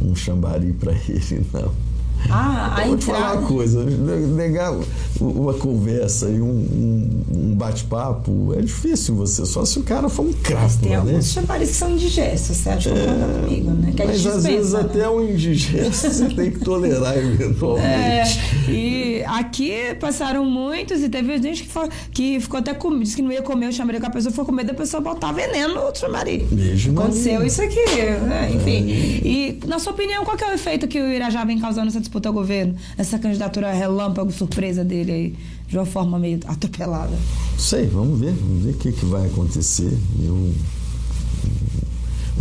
um 0.02 0.16
chambari 0.16 0.74
para 0.74 0.94
ele, 0.94 1.46
não. 1.54 1.91
Ah, 2.30 2.76
a 2.78 2.98
te 2.98 3.06
falar 3.06 3.38
uma 3.38 3.48
coisa, 3.48 3.84
negar 3.84 4.74
uma 5.20 5.54
conversa 5.54 6.30
e 6.30 6.42
um, 6.42 6.48
um, 6.48 7.24
um 7.34 7.56
bate-papo 7.56 8.54
é 8.58 8.62
difícil 8.62 9.16
você, 9.16 9.46
só 9.46 9.66
se 9.66 9.80
o 9.80 9.84
cara 9.84 10.10
for 10.10 10.26
um 10.26 10.34
craque. 10.34 10.78
Tem 10.80 10.92
né? 10.92 10.98
alguns 10.98 11.32
chamares 11.32 11.70
que 11.70 11.76
são 11.76 11.92
indigestos, 11.92 12.58
você 12.58 12.70
acha 12.70 12.90
que 12.92 13.00
é, 13.00 13.42
comigo, 13.42 13.72
né? 13.72 13.94
Que 13.96 14.06
mas 14.06 14.26
às 14.26 14.44
vezes 14.44 14.74
né? 14.74 14.82
até 14.82 15.10
o 15.10 15.22
indigesto 15.22 16.10
você 16.10 16.26
tem 16.30 16.52
que 16.52 16.60
tolerar 16.60 17.18
eventualmente. 17.18 17.86
É, 17.88 18.72
e 18.72 19.24
aqui 19.26 19.96
passaram 20.00 20.46
muitos 20.46 21.02
e 21.02 21.10
teve 21.10 21.42
gente 21.42 21.64
que, 21.64 21.70
foi, 21.70 21.90
que 22.12 22.40
ficou 22.40 22.60
até 22.60 22.74
com. 22.74 22.98
disse 23.00 23.16
que 23.16 23.22
não 23.22 23.32
ia 23.32 23.42
comer 23.42 23.68
o 23.68 23.74
chamari 23.74 24.00
com 24.00 24.08
a 24.08 24.10
pessoa, 24.10 24.34
foi 24.34 24.46
comer 24.46 24.64
da 24.64 24.74
pessoa 24.74 25.02
botar 25.02 25.32
veneno 25.32 25.74
no 25.74 25.96
chamari. 25.96 26.48
Beijo, 26.52 26.92
Aconteceu 26.92 27.46
isso 27.46 27.62
aqui, 27.62 27.86
né? 28.28 28.52
enfim. 28.54 28.88
E, 29.24 29.60
na 29.66 29.80
sua 29.80 29.94
opinião, 29.94 30.24
qual 30.24 30.38
é 30.38 30.52
o 30.52 30.54
efeito 30.54 30.88
que 30.88 31.00
o 31.00 31.12
Irajá 31.12 31.44
vem 31.44 31.60
causando 31.60 31.86
nessa 31.86 32.00
disputa 32.00 32.11
ao 32.28 32.34
governo? 32.34 32.76
Essa 32.98 33.18
candidatura 33.20 33.72
relâmpago, 33.72 34.32
surpresa 34.32 34.84
dele 34.84 35.12
aí, 35.12 35.36
de 35.68 35.78
uma 35.78 35.86
forma 35.86 36.20
meio 36.20 36.40
atropelada. 36.46 37.18
Sei, 37.58 37.88
vamos 37.88 38.20
ver, 38.20 38.34
vamos 38.34 38.64
ver 38.64 38.72
o 38.72 38.78
que, 38.78 38.92
que 38.92 39.06
vai 39.06 39.28
acontecer. 39.28 39.92
Eu 40.20 40.54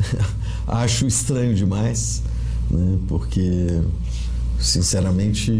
acho 0.66 1.06
estranho 1.06 1.54
demais, 1.54 2.22
né? 2.70 2.98
porque, 3.08 3.80
sinceramente, 4.58 5.52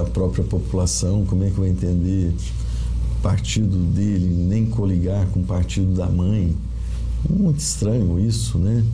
a 0.00 0.04
própria 0.04 0.44
população, 0.44 1.24
como 1.26 1.44
é 1.44 1.50
que 1.50 1.58
vai 1.58 1.68
entender 1.68 2.32
o 3.18 3.22
partido 3.22 3.76
dele 3.76 4.26
nem 4.26 4.66
coligar 4.66 5.26
com 5.28 5.40
o 5.40 5.44
partido 5.44 5.94
da 5.94 6.06
mãe? 6.06 6.54
Muito 7.28 7.58
estranho 7.58 8.20
isso, 8.20 8.58
né? 8.58 8.84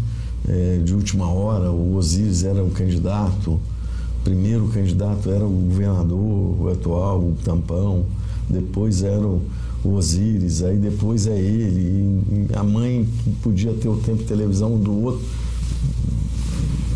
É, 0.48 0.80
de 0.82 0.94
última 0.94 1.28
hora, 1.28 1.70
o 1.70 1.96
Osiris 1.96 2.42
era 2.42 2.64
o 2.64 2.70
candidato, 2.70 3.52
o 3.52 3.60
primeiro 4.24 4.68
candidato 4.68 5.30
era 5.30 5.44
o 5.44 5.50
governador, 5.50 6.62
o 6.62 6.70
atual, 6.70 7.20
o 7.20 7.36
Tampão, 7.44 8.04
depois 8.48 9.02
era 9.02 9.26
o 9.26 9.42
o 9.84 9.94
Osiris, 9.94 10.62
aí 10.62 10.76
depois 10.76 11.26
é 11.26 11.38
ele, 11.38 12.46
a 12.54 12.62
mãe 12.62 13.06
que 13.24 13.30
podia 13.42 13.72
ter 13.74 13.88
o 13.88 13.96
tempo 13.96 14.18
de 14.18 14.24
televisão 14.24 14.78
do 14.78 15.02
outro. 15.02 15.26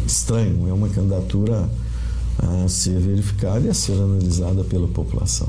Estranho, 0.06 0.68
é 0.68 0.72
uma 0.72 0.88
candidatura 0.88 1.68
a 2.38 2.68
ser 2.68 2.98
verificada 3.00 3.66
e 3.66 3.68
a 3.68 3.74
ser 3.74 3.94
analisada 3.94 4.62
pela 4.62 4.86
população. 4.86 5.48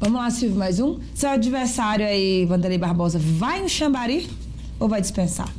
Vamos 0.00 0.20
lá, 0.20 0.30
Silvio, 0.30 0.58
mais 0.58 0.80
um. 0.80 0.98
Seu 1.14 1.30
adversário 1.30 2.04
aí, 2.04 2.44
Vanderlei 2.46 2.78
Barbosa, 2.78 3.18
vai 3.18 3.62
no 3.62 3.68
Xambari 3.68 4.28
ou 4.78 4.88
vai 4.88 5.00
dispensar? 5.00 5.52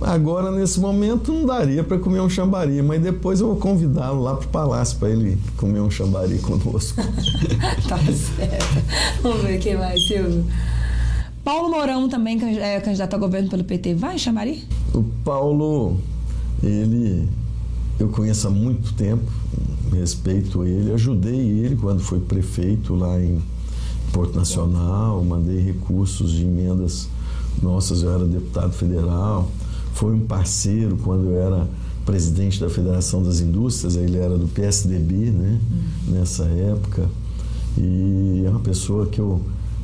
Agora, 0.00 0.50
nesse 0.50 0.78
momento, 0.78 1.32
não 1.32 1.46
daria 1.46 1.82
para 1.82 1.98
comer 1.98 2.20
um 2.20 2.28
chambari, 2.28 2.80
mas 2.82 3.00
depois 3.02 3.40
eu 3.40 3.48
vou 3.48 3.56
convidá-lo 3.56 4.22
lá 4.22 4.34
para 4.36 4.46
o 4.46 4.48
palácio 4.48 4.98
para 4.98 5.10
ele 5.10 5.38
comer 5.56 5.80
um 5.80 5.90
chambari 5.90 6.38
conosco. 6.38 7.00
tá 7.88 7.98
certo. 7.98 9.22
Vamos 9.22 9.42
ver 9.42 9.58
quem 9.58 9.76
mais, 9.76 10.06
Silvio. 10.06 10.44
Paulo 11.44 11.70
Mourão 11.70 12.08
também 12.08 12.38
é 12.60 12.80
candidato 12.80 13.14
a 13.14 13.18
governo 13.18 13.48
pelo 13.48 13.64
PT. 13.64 13.94
Vai 13.94 14.16
em 14.16 14.18
Xambari? 14.18 14.64
O 14.92 15.02
Paulo, 15.24 15.98
ele 16.62 17.26
eu 17.98 18.08
conheço 18.08 18.46
há 18.46 18.50
muito 18.50 18.92
tempo, 18.92 19.24
respeito 19.92 20.64
ele, 20.64 20.92
ajudei 20.92 21.34
ele 21.34 21.74
quando 21.74 22.00
foi 22.00 22.20
prefeito 22.20 22.94
lá 22.94 23.20
em 23.20 23.42
Porto 24.12 24.36
Nacional, 24.36 25.22
mandei 25.24 25.58
recursos 25.58 26.30
de 26.30 26.42
emendas 26.42 27.08
nossas, 27.60 28.02
eu 28.02 28.14
era 28.14 28.24
deputado 28.24 28.72
federal, 28.72 29.50
foi 29.98 30.14
um 30.14 30.20
parceiro 30.20 30.96
quando 31.02 31.26
eu 31.26 31.42
era 31.42 31.68
presidente 32.06 32.60
da 32.60 32.70
Federação 32.70 33.20
das 33.20 33.40
Indústrias, 33.40 33.96
ele 33.96 34.16
era 34.16 34.38
do 34.38 34.46
PSDB, 34.46 35.32
né, 35.32 35.60
nessa 36.06 36.44
época, 36.44 37.10
e 37.76 38.44
é 38.46 38.48
uma 38.48 38.60
pessoa 38.60 39.06
que 39.06 39.20
eu 39.20 39.42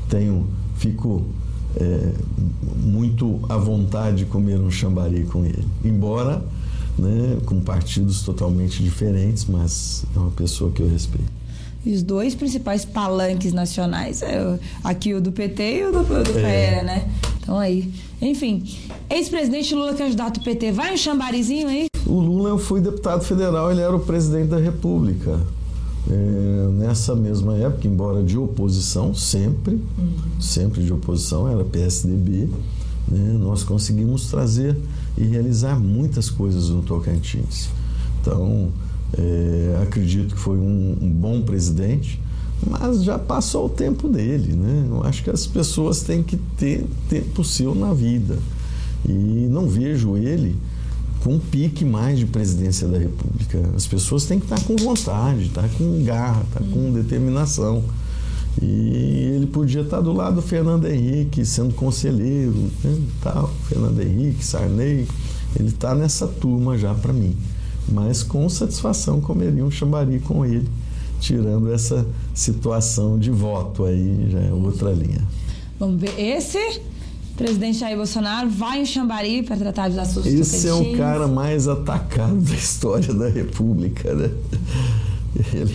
tenho, 0.09 0.47
fico 0.77 1.23
é, 1.75 2.13
muito 2.77 3.41
à 3.49 3.57
vontade 3.57 4.19
de 4.19 4.27
comer 4.27 4.61
um 4.61 4.71
chambari 4.71 5.25
com 5.25 5.45
ele, 5.45 5.65
embora 5.85 6.45
né, 6.97 7.39
com 7.45 7.61
partidos 7.61 8.23
totalmente 8.23 8.85
diferentes, 8.85 9.47
mas 9.47 10.05
é 10.15 10.19
uma 10.21 10.31
pessoa 10.31 10.71
que 10.71 10.81
eu 10.81 10.89
respeito. 10.89 11.33
Os 11.87 12.03
dois 12.03 12.35
principais 12.35 12.85
palanques 12.85 13.53
nacionais, 13.53 14.23
é 14.23 14.59
aqui 14.83 15.15
o 15.15 15.21
do 15.21 15.33
PT 15.33 15.79
e 15.79 15.85
o 15.85 15.93
do, 15.93 16.03
do 16.03 16.33
PL, 16.33 16.47
é. 16.47 16.83
né? 16.83 17.09
Então 17.41 17.59
aí. 17.59 17.93
Enfim, 18.23 18.65
ex-presidente 19.11 19.75
Lula 19.75 19.93
candidato 19.95 20.41
PT, 20.41 20.73
vai 20.73 20.95
um 20.95 20.97
chambarizinho 20.97 21.69
aí? 21.69 21.87
O 22.07 22.21
Lula 22.21 22.51
eu 22.51 22.59
fui 22.59 22.81
deputado 22.81 23.23
federal, 23.23 23.71
ele 23.71 23.81
era 23.81 23.95
o 23.95 24.01
presidente 24.01 24.49
da 24.49 24.59
República. 24.59 25.41
É, 26.11 26.69
nessa 26.73 27.15
mesma 27.15 27.57
época, 27.57 27.89
embora 27.89 28.23
de 28.23 28.37
oposição, 28.37 29.15
sempre, 29.15 29.75
uhum. 29.75 30.41
sempre 30.41 30.83
de 30.83 30.93
oposição, 30.93 31.49
era 31.49 31.65
PSDB, 31.65 32.49
né, 33.09 33.39
nós 33.39 33.63
conseguimos 33.63 34.27
trazer 34.31 34.77
e 35.17 35.25
realizar 35.25 35.79
muitas 35.79 36.29
coisas 36.29 36.69
no 36.69 36.83
Tocantins. 36.83 37.69
Então, 38.21 38.71
é, 39.17 39.83
acredito 39.83 40.35
que 40.35 40.41
foi 40.41 40.57
um, 40.57 40.97
um, 41.01 41.09
bom 41.09 41.43
presidente, 41.43 42.21
mas 42.67 43.05
já 43.05 43.19
passou 43.19 43.67
o 43.67 43.69
tempo 43.69 44.09
dele. 44.09 44.55
Né? 44.55 44.87
Eu 44.91 45.05
acho 45.05 45.23
que 45.23 45.31
as 45.31 45.47
pessoas 45.47 46.03
têm 46.03 46.23
que 46.23 46.37
ter 46.37 46.85
tempo 47.09 47.45
seu 47.45 47.75
na 47.75 47.93
vida. 47.93 48.39
E 49.07 49.13
não 49.51 49.69
vejo 49.69 50.17
ele 50.17 50.57
com 51.23 51.35
um 51.35 51.39
pique 51.39 51.85
mais 51.85 52.19
de 52.19 52.27
presidência 52.27 52.89
da 52.89 52.99
República. 52.99 53.61
As 53.77 53.87
pessoas 53.87 54.25
têm 54.25 54.39
que 54.39 54.47
estar 54.47 54.61
com 54.65 54.77
vontade, 54.77 55.47
estar 55.47 55.69
com 55.71 56.05
garra, 56.05 56.43
estar 56.43 56.65
com 56.71 56.93
determinação. 56.93 57.85
E 58.61 59.33
ele 59.35 59.47
podia 59.47 59.83
estar 59.83 60.01
do 60.01 60.13
lado 60.13 60.37
do 60.37 60.43
Fernando 60.43 60.87
Henrique, 60.87 61.45
sendo 61.45 61.75
conselheiro, 61.75 62.71
né, 62.83 62.99
tal, 63.21 63.53
Fernando 63.69 64.01
Henrique, 64.01 64.45
Sarney, 64.45 65.09
ele 65.59 65.69
está 65.69 65.95
nessa 65.95 66.27
turma 66.27 66.79
já 66.79 66.95
para 66.95 67.13
mim. 67.13 67.37
Mas 67.89 68.23
com 68.23 68.49
satisfação 68.49 69.21
comeria 69.21 69.65
um 69.65 69.71
chambari 69.71 70.19
com 70.21 70.45
ele, 70.45 70.69
tirando 71.21 71.73
essa 71.73 72.07
situação 72.35 73.19
de 73.19 73.31
voto 73.31 73.85
aí, 73.85 74.29
já 74.31 74.41
é 74.41 74.53
outra 74.53 74.91
linha. 74.91 75.23
Vamos 75.79 76.01
ver, 76.01 76.19
esse 76.19 76.81
presidente 77.37 77.79
Jair 77.79 77.97
Bolsonaro 77.97 78.49
vai 78.49 78.81
em 78.81 78.87
Xambari 78.87 79.43
para 79.43 79.57
tratar 79.57 79.89
dos 79.89 79.99
assuntos 79.99 80.33
Esse 80.33 80.69
é 80.69 80.73
o 80.73 80.97
cara 80.97 81.27
mais 81.27 81.67
atacado 81.67 82.37
da 82.37 82.55
história 82.55 83.13
da 83.13 83.29
República, 83.29 84.15
né? 84.15 84.31
Ele 85.53 85.75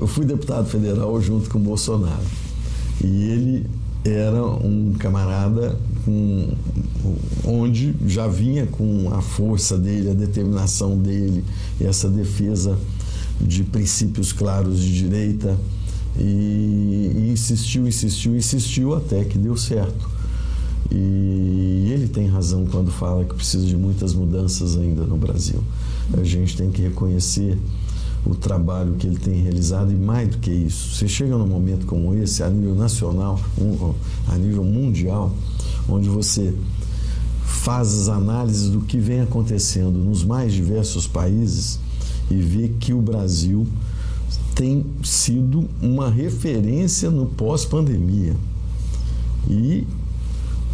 eu 0.00 0.06
fui 0.06 0.24
deputado 0.24 0.68
federal 0.68 1.20
junto 1.20 1.50
com 1.50 1.58
o 1.58 1.60
Bolsonaro. 1.60 2.24
E 3.02 3.30
ele 3.30 3.66
era 4.10 4.44
um 4.44 4.94
camarada 4.98 5.76
com, 6.04 6.48
onde 7.44 7.94
já 8.06 8.26
vinha 8.26 8.66
com 8.66 9.12
a 9.12 9.20
força 9.20 9.76
dele, 9.76 10.10
a 10.10 10.14
determinação 10.14 10.96
dele, 10.98 11.44
essa 11.80 12.08
defesa 12.08 12.78
de 13.40 13.64
princípios 13.64 14.32
claros 14.32 14.80
de 14.80 14.94
direita. 14.94 15.56
E, 16.18 17.12
e 17.14 17.30
insistiu, 17.32 17.86
insistiu, 17.86 18.36
insistiu 18.36 18.94
até 18.94 19.24
que 19.24 19.38
deu 19.38 19.56
certo. 19.56 20.08
E 20.90 21.90
ele 21.92 22.08
tem 22.08 22.26
razão 22.26 22.64
quando 22.66 22.90
fala 22.90 23.24
que 23.24 23.34
precisa 23.34 23.66
de 23.66 23.76
muitas 23.76 24.14
mudanças 24.14 24.76
ainda 24.76 25.04
no 25.04 25.16
Brasil. 25.16 25.62
A 26.18 26.24
gente 26.24 26.56
tem 26.56 26.70
que 26.70 26.80
reconhecer 26.82 27.58
o 28.28 28.34
trabalho 28.34 28.94
que 28.96 29.06
ele 29.06 29.16
tem 29.16 29.42
realizado 29.42 29.90
e 29.90 29.96
mais 29.96 30.28
do 30.28 30.38
que 30.38 30.50
isso, 30.50 30.94
você 30.94 31.08
chega 31.08 31.36
num 31.36 31.46
momento 31.46 31.86
como 31.86 32.14
esse, 32.14 32.42
a 32.42 32.50
nível 32.50 32.74
nacional, 32.74 33.40
a 34.28 34.36
nível 34.36 34.62
mundial, 34.62 35.34
onde 35.88 36.08
você 36.08 36.54
faz 37.42 37.92
as 37.94 38.08
análises 38.08 38.68
do 38.68 38.82
que 38.82 38.98
vem 38.98 39.20
acontecendo 39.20 39.98
nos 39.98 40.22
mais 40.22 40.52
diversos 40.52 41.06
países 41.06 41.80
e 42.30 42.36
vê 42.36 42.68
que 42.68 42.92
o 42.92 43.00
Brasil 43.00 43.66
tem 44.54 44.84
sido 45.02 45.66
uma 45.80 46.10
referência 46.10 47.10
no 47.10 47.26
pós-pandemia. 47.26 48.36
E 49.48 49.86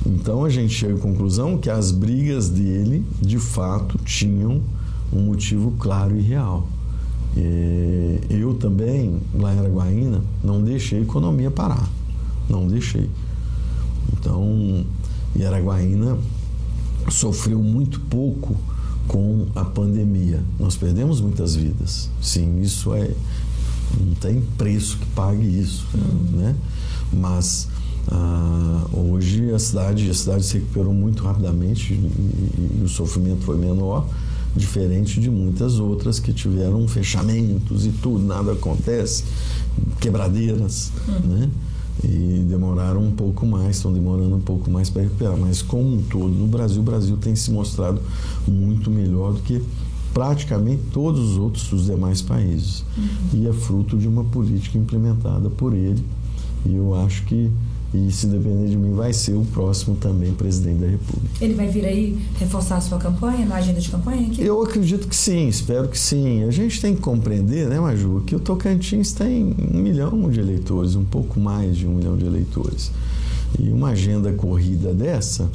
então 0.04 0.44
a 0.44 0.50
gente 0.50 0.74
chega 0.74 0.94
à 0.94 0.98
conclusão 0.98 1.56
que 1.56 1.70
as 1.70 1.90
brigas 1.90 2.48
dele, 2.48 3.04
de 3.22 3.38
fato, 3.38 3.96
tinham 4.04 4.60
um 5.12 5.20
motivo 5.20 5.72
claro 5.78 6.16
e 6.16 6.20
real. 6.20 6.66
É, 7.36 8.20
eu 8.30 8.54
também, 8.54 9.20
lá 9.34 9.54
em 9.54 9.58
Araguaína, 9.58 10.22
não 10.42 10.62
deixei 10.62 11.00
a 11.00 11.02
economia 11.02 11.50
parar. 11.50 11.88
Não 12.48 12.66
deixei. 12.66 13.10
Então, 14.12 14.84
e 15.34 15.44
Araguaína 15.44 16.16
sofreu 17.10 17.58
muito 17.58 18.00
pouco 18.00 18.56
com 19.08 19.46
a 19.54 19.64
pandemia. 19.64 20.42
Nós 20.58 20.76
perdemos 20.76 21.20
muitas 21.20 21.54
vidas. 21.54 22.08
Sim, 22.22 22.60
isso 22.60 22.94
é. 22.94 23.10
Não 24.00 24.14
tem 24.14 24.40
preço 24.56 24.98
que 24.98 25.06
pague 25.06 25.44
isso. 25.44 25.87
Uhum. 25.94 26.38
Né? 26.38 26.56
Mas 27.12 27.68
ah, 28.08 28.87
hoje 28.92 29.52
a 29.52 29.58
cidade, 29.58 30.08
a 30.08 30.14
cidade 30.14 30.44
se 30.44 30.54
recuperou 30.54 30.92
muito 30.92 31.22
rapidamente 31.22 31.94
e, 31.94 31.96
e, 31.96 32.80
e 32.80 32.85
o 32.85 32.88
sofrimento 32.88 33.42
foi 33.42 33.56
menor 33.56 34.06
diferente 34.57 35.21
de 35.21 35.31
muitas 35.31 35.79
outras 35.79 36.21
que 36.21 36.33
tiveram 36.33 36.87
fechamentos 36.87 37.85
e 37.87 37.90
tudo, 37.90 38.25
nada 38.25 38.52
acontece, 38.52 39.25
quebradeiras, 40.00 40.92
uhum. 41.09 41.29
né? 41.29 41.50
E 42.02 42.44
demoraram 42.48 43.02
um 43.02 43.13
pouco 43.13 43.46
mais, 43.46 43.77
estão 43.77 43.92
demorando 43.92 44.35
um 44.35 44.40
pouco 44.40 44.71
mais 44.71 44.90
para 44.90 45.02
recuperar. 45.02 45.37
Mas 45.37 45.63
como 45.63 45.96
um 45.96 46.02
todo, 46.02 46.29
no 46.29 46.46
Brasil, 46.46 46.83
o 46.83 46.85
Brasil 46.85 47.17
tem 47.17 47.37
se 47.37 47.50
mostrado 47.50 48.00
muito 48.46 48.90
melhor 48.90 49.33
do 49.33 49.40
que 49.40 49.63
praticamente 50.13 50.83
todos 50.92 51.33
os 51.33 51.37
outros 51.37 51.73
os 51.73 51.87
demais 51.87 52.21
países. 52.21 52.85
Uhum. 52.96 53.40
E 53.40 53.48
é 53.48 53.52
fruto 53.52 53.96
de 53.96 54.07
uma 54.09 54.25
política 54.25 54.77
implementada 54.77 55.48
por 55.50 55.73
ele. 55.73 56.05
E 56.67 56.75
eu 56.75 56.94
acho 56.94 57.25
que 57.25 57.50
e 57.94 58.10
se 58.10 58.26
depender 58.26 58.68
de 58.68 58.76
mim, 58.76 58.92
vai 58.92 59.12
ser 59.12 59.34
o 59.34 59.44
próximo 59.44 59.94
também 59.94 60.32
presidente 60.32 60.78
da 60.78 60.88
República. 60.88 61.28
Ele 61.40 61.54
vai 61.54 61.68
vir 61.68 61.86
aí 61.86 62.18
reforçar 62.40 62.78
a 62.78 62.80
sua 62.80 62.98
campanha, 62.98 63.46
na 63.46 63.54
agenda 63.54 63.80
de 63.80 63.88
campanha? 63.88 64.26
Aqui? 64.26 64.42
Eu 64.42 64.60
acredito 64.60 65.06
que 65.06 65.14
sim, 65.14 65.46
espero 65.46 65.88
que 65.88 65.98
sim. 65.98 66.42
A 66.42 66.50
gente 66.50 66.80
tem 66.80 66.96
que 66.96 67.00
compreender, 67.00 67.68
né, 67.68 67.78
Maju, 67.78 68.24
que 68.26 68.34
o 68.34 68.40
Tocantins 68.40 69.12
tem 69.12 69.54
um 69.72 69.78
milhão 69.78 70.28
de 70.28 70.40
eleitores, 70.40 70.96
um 70.96 71.04
pouco 71.04 71.38
mais 71.38 71.76
de 71.76 71.86
um 71.86 71.94
milhão 71.94 72.16
de 72.16 72.26
eleitores. 72.26 72.90
E 73.60 73.70
uma 73.70 73.90
agenda 73.90 74.32
corrida 74.32 74.92
dessa, 74.92 75.48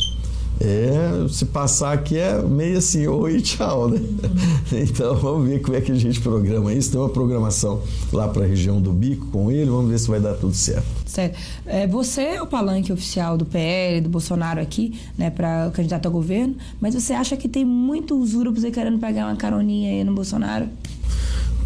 é, 0.62 1.26
se 1.30 1.46
passar 1.46 1.94
aqui 1.94 2.18
é 2.18 2.42
meio 2.42 2.78
assim, 2.78 3.08
oi 3.08 3.42
tchau, 3.42 3.90
né? 3.90 3.98
Uhum. 3.98 4.60
Então 4.80 5.16
vamos 5.16 5.48
ver 5.48 5.62
como 5.62 5.76
é 5.76 5.82
que 5.82 5.92
a 5.92 5.96
gente 5.96 6.20
programa 6.20 6.74
isso. 6.74 6.92
Tem 6.92 7.00
uma 7.00 7.10
programação 7.10 7.82
lá 8.12 8.28
para 8.28 8.44
a 8.44 8.48
região 8.48 8.82
do 8.82 8.92
Bico 8.92 9.28
com 9.28 9.50
ele, 9.52 9.70
vamos 9.70 9.90
ver 9.90 9.98
se 10.00 10.08
vai 10.08 10.20
dar 10.20 10.34
tudo 10.36 10.54
certo. 10.54 10.86
Certo. 11.06 11.40
É, 11.66 11.88
você 11.88 12.22
é 12.22 12.42
o 12.42 12.46
palanque 12.46 12.92
oficial 12.92 13.38
do 13.38 13.46
PL, 13.46 14.02
do 14.02 14.10
Bolsonaro 14.10 14.60
aqui, 14.62 15.00
né, 15.18 15.30
para 15.30 15.72
candidato 15.74 16.06
ao 16.06 16.12
governo, 16.12 16.56
mas 16.80 16.94
você 16.94 17.14
acha 17.14 17.36
que 17.36 17.48
tem 17.48 17.66
muitos 17.66 18.36
grupos 18.36 18.64
aí 18.64 18.72
querendo 18.72 19.00
pegar 19.00 19.26
uma 19.26 19.36
caroninha 19.36 19.92
aí 19.92 20.04
no 20.04 20.14
Bolsonaro? 20.14 20.68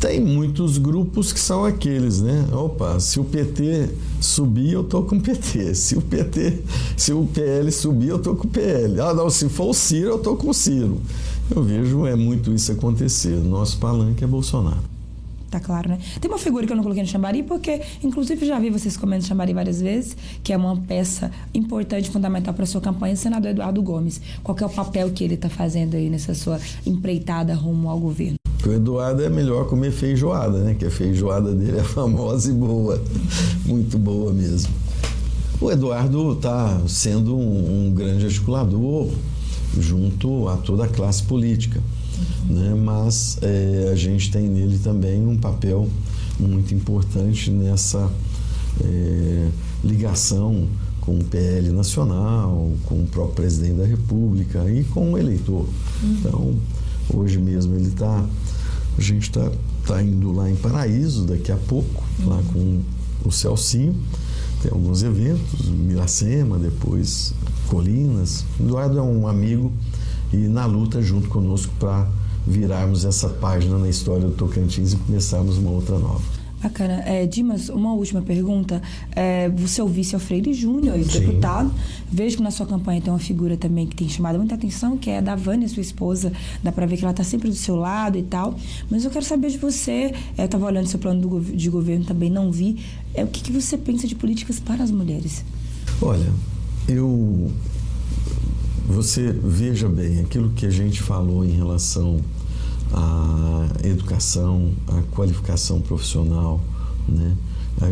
Tem 0.04 0.20
muitos 0.20 0.78
grupos 0.78 1.32
que 1.32 1.40
são 1.40 1.64
aqueles, 1.64 2.22
né? 2.22 2.46
Opa, 2.52 3.00
se 3.00 3.22
o 3.22 3.24
PT 3.24 3.88
subir, 4.20 4.74
eu 4.74 4.84
tô 4.84 5.04
com 5.04 5.16
o 5.16 5.22
PT. 5.22 5.74
Se 5.76 5.96
o 5.96 6.02
PT, 6.02 6.62
se 6.98 7.14
o 7.14 7.26
PL 7.26 7.72
subir, 7.72 8.10
eu 8.10 8.20
tô 8.20 8.36
com 8.36 8.46
o 8.46 8.50
PL. 8.50 9.00
Ah, 9.00 9.14
não, 9.14 9.30
se 9.30 9.48
for 9.48 9.70
o 9.70 9.74
Ciro, 9.74 10.10
eu 10.10 10.20
tô 10.20 10.36
com 10.36 10.50
o 10.50 10.54
Ciro. 10.54 11.02
Eu 11.50 11.64
vejo 11.64 12.06
é 12.06 12.18
muito 12.18 12.54
isso 12.54 12.74
acontecer. 12.74 13.38
Nosso 13.38 13.78
palanque 13.78 14.26
é 14.26 14.28
Bolsonaro. 14.28 14.84
Tá 15.50 15.62
claro, 15.62 15.88
né? 15.88 16.00
Tem 16.20 16.30
uma 16.30 16.38
figura 16.38 16.68
que 16.68 16.74
eu 16.74 16.76
não 16.76 16.84
coloquei 16.84 17.04
no 17.04 17.10
Chambari, 17.10 17.42
porque, 17.42 17.82
inclusive, 18.04 18.46
já 18.46 18.60
vi 18.60 18.70
vocês 18.70 18.98
comentando 18.98 19.30
Chambari 19.30 19.54
várias 19.54 19.80
vezes, 19.80 20.18
que 20.44 20.52
é 20.52 20.58
uma 20.58 20.76
peça 20.76 21.32
importante, 21.54 22.10
fundamental 22.10 22.54
para 22.54 22.66
sua 22.66 22.82
campanha, 22.82 23.14
o 23.14 23.18
senador 23.18 23.52
Eduardo 23.52 23.82
Gomes. 23.82 24.20
Qual 24.44 24.58
é 24.60 24.66
o 24.66 24.70
papel 24.70 25.10
que 25.12 25.24
ele 25.24 25.36
está 25.36 25.48
fazendo 25.48 25.96
aí 25.96 26.10
nessa 26.10 26.36
sua 26.36 26.60
empreitada 26.86 27.54
rumo 27.54 27.90
ao 27.90 27.98
governo? 27.98 28.43
O 28.70 28.74
Eduardo 28.74 29.22
é 29.22 29.30
melhor 29.30 29.68
comer 29.68 29.92
feijoada, 29.92 30.60
né? 30.60 30.74
Que 30.74 30.86
a 30.86 30.92
feijoada 30.92 31.54
dele 31.54 31.80
é 31.80 31.84
famosa 31.84 32.50
e 32.50 32.54
boa, 32.54 33.02
muito 33.66 33.98
boa 33.98 34.32
mesmo. 34.32 34.72
O 35.60 35.72
Eduardo 35.72 36.34
está 36.34 36.82
sendo 36.88 37.38
um, 37.38 37.88
um, 37.88 37.94
grande 37.94 38.26
articulador 38.26 39.10
junto 39.80 40.48
a 40.50 40.58
toda 40.58 40.86
a 40.86 40.88
classe 40.88 41.24
política, 41.24 41.82
né? 42.50 42.74
Mas 42.74 43.38
é, 43.42 43.90
a 43.92 43.96
gente 43.96 44.32
tem 44.32 44.48
nele 44.48 44.78
também 44.78 45.26
um 45.26 45.38
papel 45.38 45.88
muito 46.40 46.74
importante 46.74 47.52
nessa 47.52 48.10
é, 48.84 49.50
ligação 49.84 50.68
com 51.02 51.20
o 51.20 51.24
PL 51.24 51.70
nacional, 51.72 52.72
com 52.86 52.96
o 52.96 53.08
próprio 53.08 53.36
presidente 53.36 53.76
da 53.76 53.86
República 53.86 54.70
e 54.70 54.84
com 54.86 55.14
o 55.14 55.18
eleitor. 55.18 55.66
Então, 56.02 56.56
hoje 57.14 57.38
mesmo 57.38 57.76
ele 57.76 57.90
está 57.90 58.26
a 58.98 59.02
gente 59.02 59.24
está 59.24 59.52
tá 59.86 60.02
indo 60.02 60.32
lá 60.32 60.50
em 60.50 60.56
Paraíso 60.56 61.26
daqui 61.26 61.52
a 61.52 61.58
pouco, 61.58 62.04
uhum. 62.20 62.30
lá 62.30 62.42
com 62.52 62.82
o 63.26 63.32
Celcinho. 63.32 63.96
Tem 64.62 64.72
alguns 64.72 65.04
eventos, 65.04 65.68
Miracema, 65.68 66.58
depois 66.58 67.34
Colinas. 67.68 68.46
Eduardo 68.60 68.98
é 68.98 69.02
um 69.02 69.28
amigo 69.28 69.72
e 70.32 70.38
na 70.38 70.66
luta 70.66 71.02
junto 71.02 71.28
conosco 71.28 71.74
para 71.80 72.08
virarmos 72.46 73.06
essa 73.06 73.30
página 73.30 73.78
na 73.78 73.90
história 73.90 74.28
do 74.28 74.34
Tocantins 74.34 74.94
e 74.94 74.98
começarmos 74.98 75.58
uma 75.58 75.72
outra 75.72 75.98
nova. 75.98 76.43
Bacana. 76.64 77.04
É, 77.06 77.28
Dimas, 77.28 77.68
uma 77.68 77.94
última 77.94 78.22
pergunta. 78.22 78.82
É, 79.12 79.50
você 79.50 79.82
é 79.82 79.84
o 79.84 79.88
vice 79.88 80.16
Alfredo 80.16 80.54
Júnior, 80.54 80.98
deputado. 80.98 81.74
Vejo 82.10 82.38
que 82.38 82.44
na 82.44 82.52
sua 82.52 82.66
campanha 82.66 83.02
tem 83.02 83.12
uma 83.12 83.20
figura 83.20 83.58
também 83.58 83.86
que 83.86 83.96
tem 83.96 84.08
chamado 84.08 84.38
muita 84.38 84.56
atenção, 84.56 84.98
que 84.98 85.10
é 85.10 85.18
a 85.18 85.22
da 85.22 85.36
Vânia, 85.36 85.68
sua 85.68 85.82
esposa. 85.82 86.32
Dá 86.64 86.72
para 86.72 86.86
ver 86.86 86.96
que 86.96 87.04
ela 87.04 87.12
está 87.12 87.24
sempre 87.24 87.50
do 87.50 87.56
seu 87.56 87.76
lado 87.76 88.18
e 88.18 88.24
tal. 88.24 88.58
Mas 88.90 89.04
eu 89.04 89.12
quero 89.12 89.26
saber 89.26 89.50
de 89.50 89.58
você. 89.58 90.14
É, 90.38 90.44
eu 90.44 90.46
estava 90.46 90.66
olhando 90.66 90.88
seu 90.88 91.00
plano 91.00 91.20
do, 91.20 91.42
de 91.42 91.70
governo, 91.70 92.06
também 92.06 92.30
não 92.30 92.50
vi. 92.50 92.78
É, 93.14 93.26
o 93.26 93.28
que, 93.28 93.42
que 93.42 93.52
você 93.52 93.78
pensa 93.78 94.08
de 94.08 94.16
políticas 94.16 94.58
para 94.58 94.82
as 94.84 94.90
mulheres? 94.90 95.44
Olha, 96.02 96.32
eu. 96.88 97.52
Você 98.88 99.32
veja 99.32 99.90
bem, 99.90 100.22
aquilo 100.22 100.50
que 100.52 100.66
a 100.66 100.70
gente 100.70 101.02
falou 101.02 101.44
em 101.44 101.52
relação 101.52 102.20
a 102.94 103.68
educação, 103.84 104.72
a 104.88 105.02
qualificação 105.16 105.82
profissional, 105.82 106.62
né? 107.08 107.36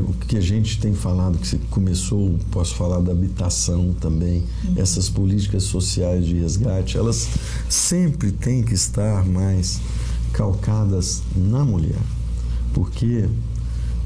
O 0.07 0.13
que 0.13 0.37
a 0.37 0.41
gente 0.41 0.79
tem 0.79 0.93
falado, 0.93 1.37
que 1.39 1.57
começou, 1.69 2.37
posso 2.51 2.75
falar 2.75 3.01
da 3.01 3.11
habitação 3.11 3.93
também, 3.99 4.43
uhum. 4.63 4.73
essas 4.77 5.09
políticas 5.09 5.63
sociais 5.63 6.25
de 6.25 6.35
resgate, 6.35 6.97
elas 6.97 7.27
sempre 7.67 8.31
têm 8.31 8.63
que 8.63 8.73
estar 8.73 9.25
mais 9.25 9.81
calcadas 10.31 11.23
na 11.35 11.65
mulher. 11.65 11.99
Porque, 12.73 13.27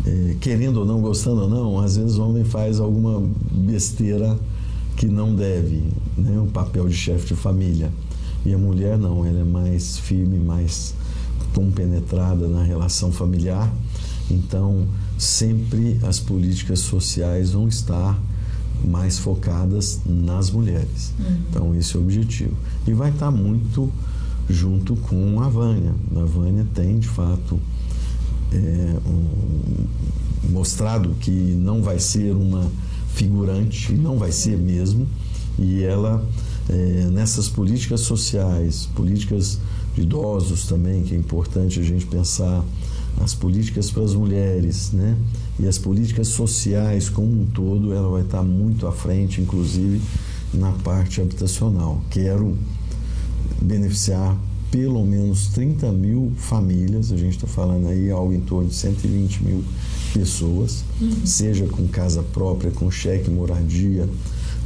é, 0.05 0.35
querendo 0.39 0.77
ou 0.77 0.85
não, 0.85 1.01
gostando 1.01 1.41
ou 1.41 1.49
não, 1.49 1.79
às 1.79 1.97
vezes 1.97 2.17
o 2.17 2.27
homem 2.27 2.45
faz 2.45 2.79
alguma 2.79 3.21
besteira 3.51 4.39
que 4.95 5.07
não 5.07 5.35
deve, 5.35 5.83
né? 6.17 6.39
o 6.39 6.47
papel 6.47 6.87
de 6.87 6.95
chefe 6.95 7.27
de 7.27 7.35
família. 7.35 7.91
E 8.45 8.53
a 8.53 8.57
mulher 8.57 8.97
não, 8.97 9.25
ela 9.25 9.39
é 9.39 9.43
mais 9.43 9.97
firme, 9.97 10.37
mais 10.37 10.93
compenetrada 11.53 12.47
na 12.47 12.63
relação 12.63 13.11
familiar. 13.11 13.73
Então, 14.29 14.85
sempre 15.17 15.99
as 16.03 16.19
políticas 16.19 16.79
sociais 16.79 17.51
vão 17.51 17.67
estar 17.67 18.19
mais 18.83 19.17
focadas 19.17 20.01
nas 20.05 20.51
mulheres. 20.51 21.13
Uhum. 21.17 21.37
Então, 21.49 21.75
esse 21.75 21.95
é 21.95 21.99
o 21.99 22.03
objetivo. 22.03 22.55
E 22.85 22.93
vai 22.93 23.09
estar 23.09 23.31
muito 23.31 23.91
junto 24.49 24.95
com 24.95 25.41
a 25.41 25.49
Vânia. 25.49 25.93
A 26.15 26.25
Vânia 26.25 26.65
tem, 26.73 26.99
de 26.99 27.07
fato, 27.07 27.59
é, 28.51 28.95
um, 29.07 29.85
mostrado 30.51 31.15
que 31.19 31.31
não 31.31 31.81
vai 31.81 31.99
ser 31.99 32.31
uma 32.33 32.69
figurante, 33.13 33.93
não 33.93 34.17
vai 34.17 34.31
ser 34.31 34.57
mesmo, 34.57 35.07
e 35.57 35.83
ela 35.83 36.23
é, 36.69 37.07
nessas 37.11 37.47
políticas 37.47 38.01
sociais, 38.01 38.87
políticas 38.95 39.59
de 39.95 40.01
idosos 40.01 40.65
também, 40.65 41.03
que 41.03 41.13
é 41.13 41.17
importante 41.17 41.79
a 41.79 41.83
gente 41.83 42.05
pensar 42.05 42.63
as 43.21 43.33
políticas 43.33 43.89
para 43.89 44.03
as 44.03 44.13
mulheres, 44.13 44.91
né? 44.91 45.15
E 45.59 45.67
as 45.67 45.77
políticas 45.77 46.27
sociais 46.27 47.07
como 47.07 47.43
um 47.43 47.45
todo, 47.45 47.93
ela 47.93 48.09
vai 48.09 48.23
estar 48.23 48.43
muito 48.43 48.87
à 48.87 48.91
frente, 48.91 49.39
inclusive 49.39 50.01
na 50.53 50.71
parte 50.71 51.21
habitacional. 51.21 52.01
Quero 52.09 52.57
beneficiar 53.61 54.37
pelo 54.69 55.05
menos 55.05 55.47
30 55.47 55.89
mil 55.93 56.33
famílias, 56.35 57.11
a 57.11 57.15
gente 57.15 57.35
está 57.35 57.47
falando 57.47 57.87
aí 57.87 58.11
algo 58.11 58.33
em 58.33 58.41
torno 58.41 58.67
de 58.67 58.75
120 58.75 59.43
mil 59.43 59.63
pessoas, 60.13 60.83
uhum. 60.99 61.25
seja 61.25 61.65
com 61.67 61.87
casa 61.87 62.21
própria, 62.21 62.71
com 62.71 62.91
cheque 62.91 63.29
moradia, 63.29 64.09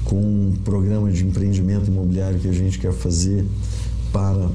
com 0.10 0.20
um 0.20 0.54
programa 0.64 1.12
de 1.12 1.24
empreendimento 1.24 1.88
imobiliário 1.88 2.40
que 2.40 2.48
a 2.48 2.52
gente 2.52 2.80
quer 2.80 2.92
fazer 2.92 3.46
para 4.12 4.50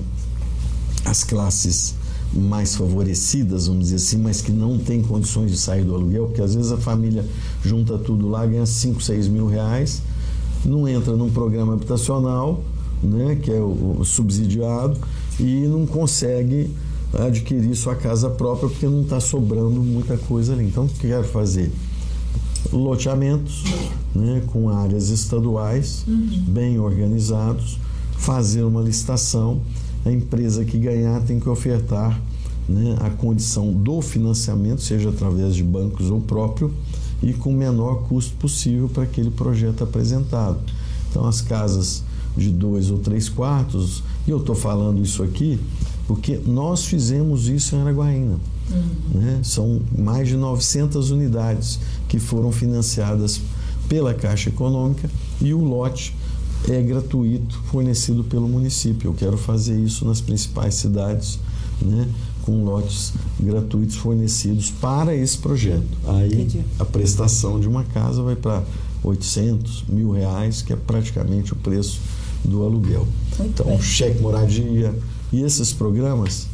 as 1.04 1.22
classes 1.22 1.94
mais 2.32 2.74
favorecidas, 2.74 3.68
vamos 3.68 3.84
dizer 3.84 3.96
assim, 3.96 4.18
mas 4.18 4.40
que 4.40 4.50
não 4.50 4.76
têm 4.76 5.00
condições 5.00 5.52
de 5.52 5.56
sair 5.56 5.84
do 5.84 5.94
aluguel, 5.94 6.26
porque 6.26 6.42
às 6.42 6.56
vezes 6.56 6.72
a 6.72 6.76
família 6.76 7.24
junta 7.64 7.96
tudo 7.96 8.28
lá, 8.28 8.44
ganha 8.44 8.66
5, 8.66 9.00
6 9.00 9.28
mil 9.28 9.46
reais, 9.46 10.02
não 10.64 10.88
entra 10.88 11.14
num 11.14 11.30
programa 11.30 11.74
habitacional, 11.74 12.60
né, 13.00 13.36
que 13.40 13.52
é 13.52 13.60
o, 13.60 13.98
o 14.00 14.04
subsidiado, 14.04 14.98
e 15.38 15.68
não 15.68 15.86
consegue 15.86 16.68
adquirir 17.12 17.76
sua 17.76 17.94
casa 17.94 18.28
própria 18.28 18.68
porque 18.68 18.86
não 18.86 19.02
está 19.02 19.20
sobrando 19.20 19.80
muita 19.80 20.16
coisa 20.16 20.52
ali. 20.52 20.64
Então, 20.64 20.86
o 20.86 20.88
que 20.88 21.06
quero 21.06 21.22
fazer? 21.22 21.70
Loteamentos 22.72 23.64
né, 24.14 24.42
com 24.46 24.68
áreas 24.68 25.08
estaduais 25.08 26.04
uhum. 26.06 26.44
bem 26.48 26.78
organizados, 26.78 27.78
fazer 28.16 28.62
uma 28.62 28.80
licitação. 28.80 29.60
A 30.04 30.10
empresa 30.10 30.64
que 30.64 30.78
ganhar 30.78 31.20
tem 31.22 31.40
que 31.40 31.48
ofertar 31.48 32.20
né, 32.68 32.96
a 33.00 33.10
condição 33.10 33.72
do 33.72 34.00
financiamento, 34.00 34.82
seja 34.82 35.10
através 35.10 35.54
de 35.54 35.62
bancos 35.62 36.10
ou 36.10 36.20
próprio, 36.20 36.72
e 37.22 37.32
com 37.32 37.50
o 37.50 37.54
menor 37.54 38.02
custo 38.08 38.34
possível 38.36 38.88
para 38.88 39.04
aquele 39.04 39.30
projeto 39.30 39.84
apresentado. 39.84 40.58
Então, 41.10 41.26
as 41.26 41.40
casas 41.40 42.02
de 42.36 42.50
dois 42.50 42.90
ou 42.90 42.98
três 42.98 43.28
quartos, 43.28 44.02
e 44.26 44.30
eu 44.30 44.38
estou 44.38 44.54
falando 44.54 45.02
isso 45.02 45.22
aqui 45.22 45.58
porque 46.06 46.38
nós 46.44 46.84
fizemos 46.84 47.48
isso 47.48 47.74
em 47.74 47.80
Araguaína. 47.80 48.36
Uhum. 48.70 49.20
Né? 49.20 49.40
São 49.42 49.80
mais 49.96 50.28
de 50.28 50.36
900 50.36 51.10
unidades 51.10 51.78
que 52.08 52.18
foram 52.18 52.50
financiadas 52.50 53.40
pela 53.88 54.14
Caixa 54.14 54.48
Econômica 54.48 55.10
e 55.40 55.52
o 55.52 55.62
lote 55.62 56.14
é 56.68 56.80
gratuito, 56.80 57.60
fornecido 57.66 58.24
pelo 58.24 58.48
município. 58.48 59.10
Eu 59.10 59.14
quero 59.14 59.36
fazer 59.36 59.78
isso 59.78 60.04
nas 60.04 60.20
principais 60.20 60.74
cidades 60.74 61.38
né, 61.80 62.08
com 62.42 62.64
lotes 62.64 63.12
gratuitos 63.38 63.96
fornecidos 63.96 64.70
para 64.70 65.14
esse 65.14 65.36
projeto. 65.38 65.86
Aí 66.06 66.32
Entendi. 66.32 66.64
a 66.78 66.84
prestação 66.84 67.60
de 67.60 67.68
uma 67.68 67.84
casa 67.84 68.22
vai 68.22 68.36
para 68.36 68.62
800 69.02 69.84
mil 69.88 70.10
reais, 70.10 70.62
que 70.62 70.72
é 70.72 70.76
praticamente 70.76 71.52
o 71.52 71.56
preço 71.56 72.00
do 72.44 72.62
aluguel. 72.62 73.06
Muito 73.38 73.62
então, 73.62 73.66
bem. 73.66 73.82
cheque 73.82 74.20
moradia 74.20 74.94
e 75.32 75.42
esses 75.42 75.72
programas, 75.72 76.46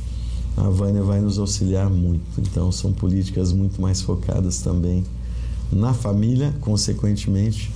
a 0.67 0.71
Vânia 0.71 1.03
vai 1.03 1.21
nos 1.21 1.39
auxiliar 1.39 1.89
muito. 1.89 2.23
Então, 2.39 2.71
são 2.71 2.93
políticas 2.93 3.53
muito 3.53 3.81
mais 3.81 4.01
focadas 4.01 4.61
também 4.61 5.05
na 5.73 5.95
família, 5.95 6.55
consequentemente, 6.61 7.71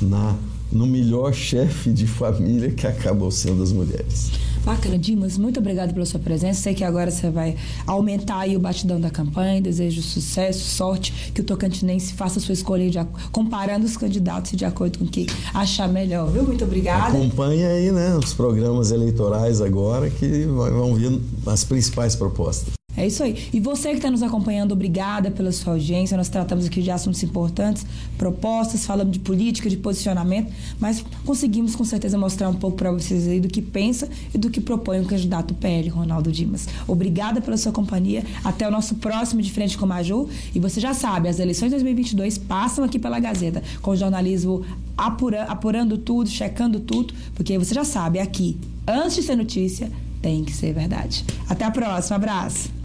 na 0.00 0.36
no 0.70 0.86
melhor 0.86 1.34
chefe 1.34 1.90
de 1.90 2.06
família 2.06 2.70
que 2.70 2.86
acabam 2.86 3.30
sendo 3.30 3.62
as 3.62 3.72
mulheres. 3.72 4.30
Bacana, 4.64 4.96
Dimas, 4.96 5.36
muito 5.36 5.58
obrigado 5.58 5.92
pela 5.92 6.06
sua 6.06 6.20
presença. 6.20 6.62
Sei 6.62 6.74
que 6.74 6.84
agora 6.84 7.10
você 7.10 7.28
vai 7.28 7.56
aumentar 7.84 8.48
o 8.48 8.58
batidão 8.60 9.00
da 9.00 9.10
campanha. 9.10 9.60
Desejo 9.60 10.02
sucesso, 10.02 10.60
sorte, 10.60 11.32
que 11.34 11.40
o 11.40 11.44
tocantinense 11.44 12.12
faça 12.14 12.38
a 12.38 12.42
sua 12.42 12.52
escolha 12.52 12.88
de, 12.88 12.98
comparando 13.32 13.84
os 13.84 13.96
candidatos 13.96 14.52
de 14.52 14.64
acordo 14.64 15.00
com 15.00 15.04
o 15.04 15.08
que 15.08 15.26
achar 15.52 15.88
melhor, 15.88 16.30
viu? 16.30 16.44
Muito 16.44 16.64
obrigada. 16.64 17.08
Acompanhe 17.08 17.64
aí, 17.64 17.90
né, 17.90 18.16
os 18.16 18.34
programas 18.34 18.92
eleitorais 18.92 19.60
agora 19.60 20.08
que 20.08 20.44
vão 20.44 20.94
vir 20.94 21.20
as 21.46 21.64
principais 21.64 22.14
propostas. 22.14 22.74
É 23.02 23.06
isso 23.08 23.20
aí. 23.24 23.48
E 23.52 23.58
você 23.58 23.90
que 23.90 23.96
está 23.96 24.08
nos 24.08 24.22
acompanhando, 24.22 24.70
obrigada 24.70 25.28
pela 25.28 25.50
sua 25.50 25.72
audiência. 25.72 26.16
Nós 26.16 26.28
tratamos 26.28 26.66
aqui 26.66 26.80
de 26.80 26.88
assuntos 26.88 27.20
importantes, 27.24 27.84
propostas, 28.16 28.86
falamos 28.86 29.12
de 29.12 29.18
política, 29.18 29.68
de 29.68 29.76
posicionamento, 29.76 30.52
mas 30.78 31.04
conseguimos 31.24 31.74
com 31.74 31.84
certeza 31.84 32.16
mostrar 32.16 32.48
um 32.48 32.54
pouco 32.54 32.76
para 32.76 32.92
vocês 32.92 33.26
aí 33.26 33.40
do 33.40 33.48
que 33.48 33.60
pensa 33.60 34.08
e 34.32 34.38
do 34.38 34.48
que 34.50 34.60
propõe 34.60 35.00
o 35.00 35.04
candidato 35.04 35.52
PL, 35.52 35.88
Ronaldo 35.88 36.30
Dimas. 36.30 36.68
Obrigada 36.86 37.40
pela 37.40 37.56
sua 37.56 37.72
companhia. 37.72 38.24
Até 38.44 38.68
o 38.68 38.70
nosso 38.70 38.94
próximo 38.94 39.42
de 39.42 39.50
frente 39.50 39.76
com 39.76 39.84
a 39.84 39.88
Maju. 39.88 40.28
E 40.54 40.60
você 40.60 40.80
já 40.80 40.94
sabe, 40.94 41.28
as 41.28 41.40
eleições 41.40 41.72
2022 41.72 42.38
passam 42.38 42.84
aqui 42.84 43.00
pela 43.00 43.18
Gazeta, 43.18 43.64
com 43.80 43.90
o 43.90 43.96
jornalismo 43.96 44.64
apura- 44.96 45.42
apurando 45.46 45.98
tudo, 45.98 46.30
checando 46.30 46.78
tudo, 46.78 47.12
porque 47.34 47.58
você 47.58 47.74
já 47.74 47.82
sabe, 47.84 48.20
aqui, 48.20 48.56
antes 48.86 49.16
de 49.16 49.22
ser 49.24 49.34
notícia, 49.34 49.90
tem 50.20 50.44
que 50.44 50.52
ser 50.52 50.72
verdade. 50.72 51.24
Até 51.48 51.64
a 51.64 51.70
próxima. 51.72 52.14
Abraço. 52.14 52.81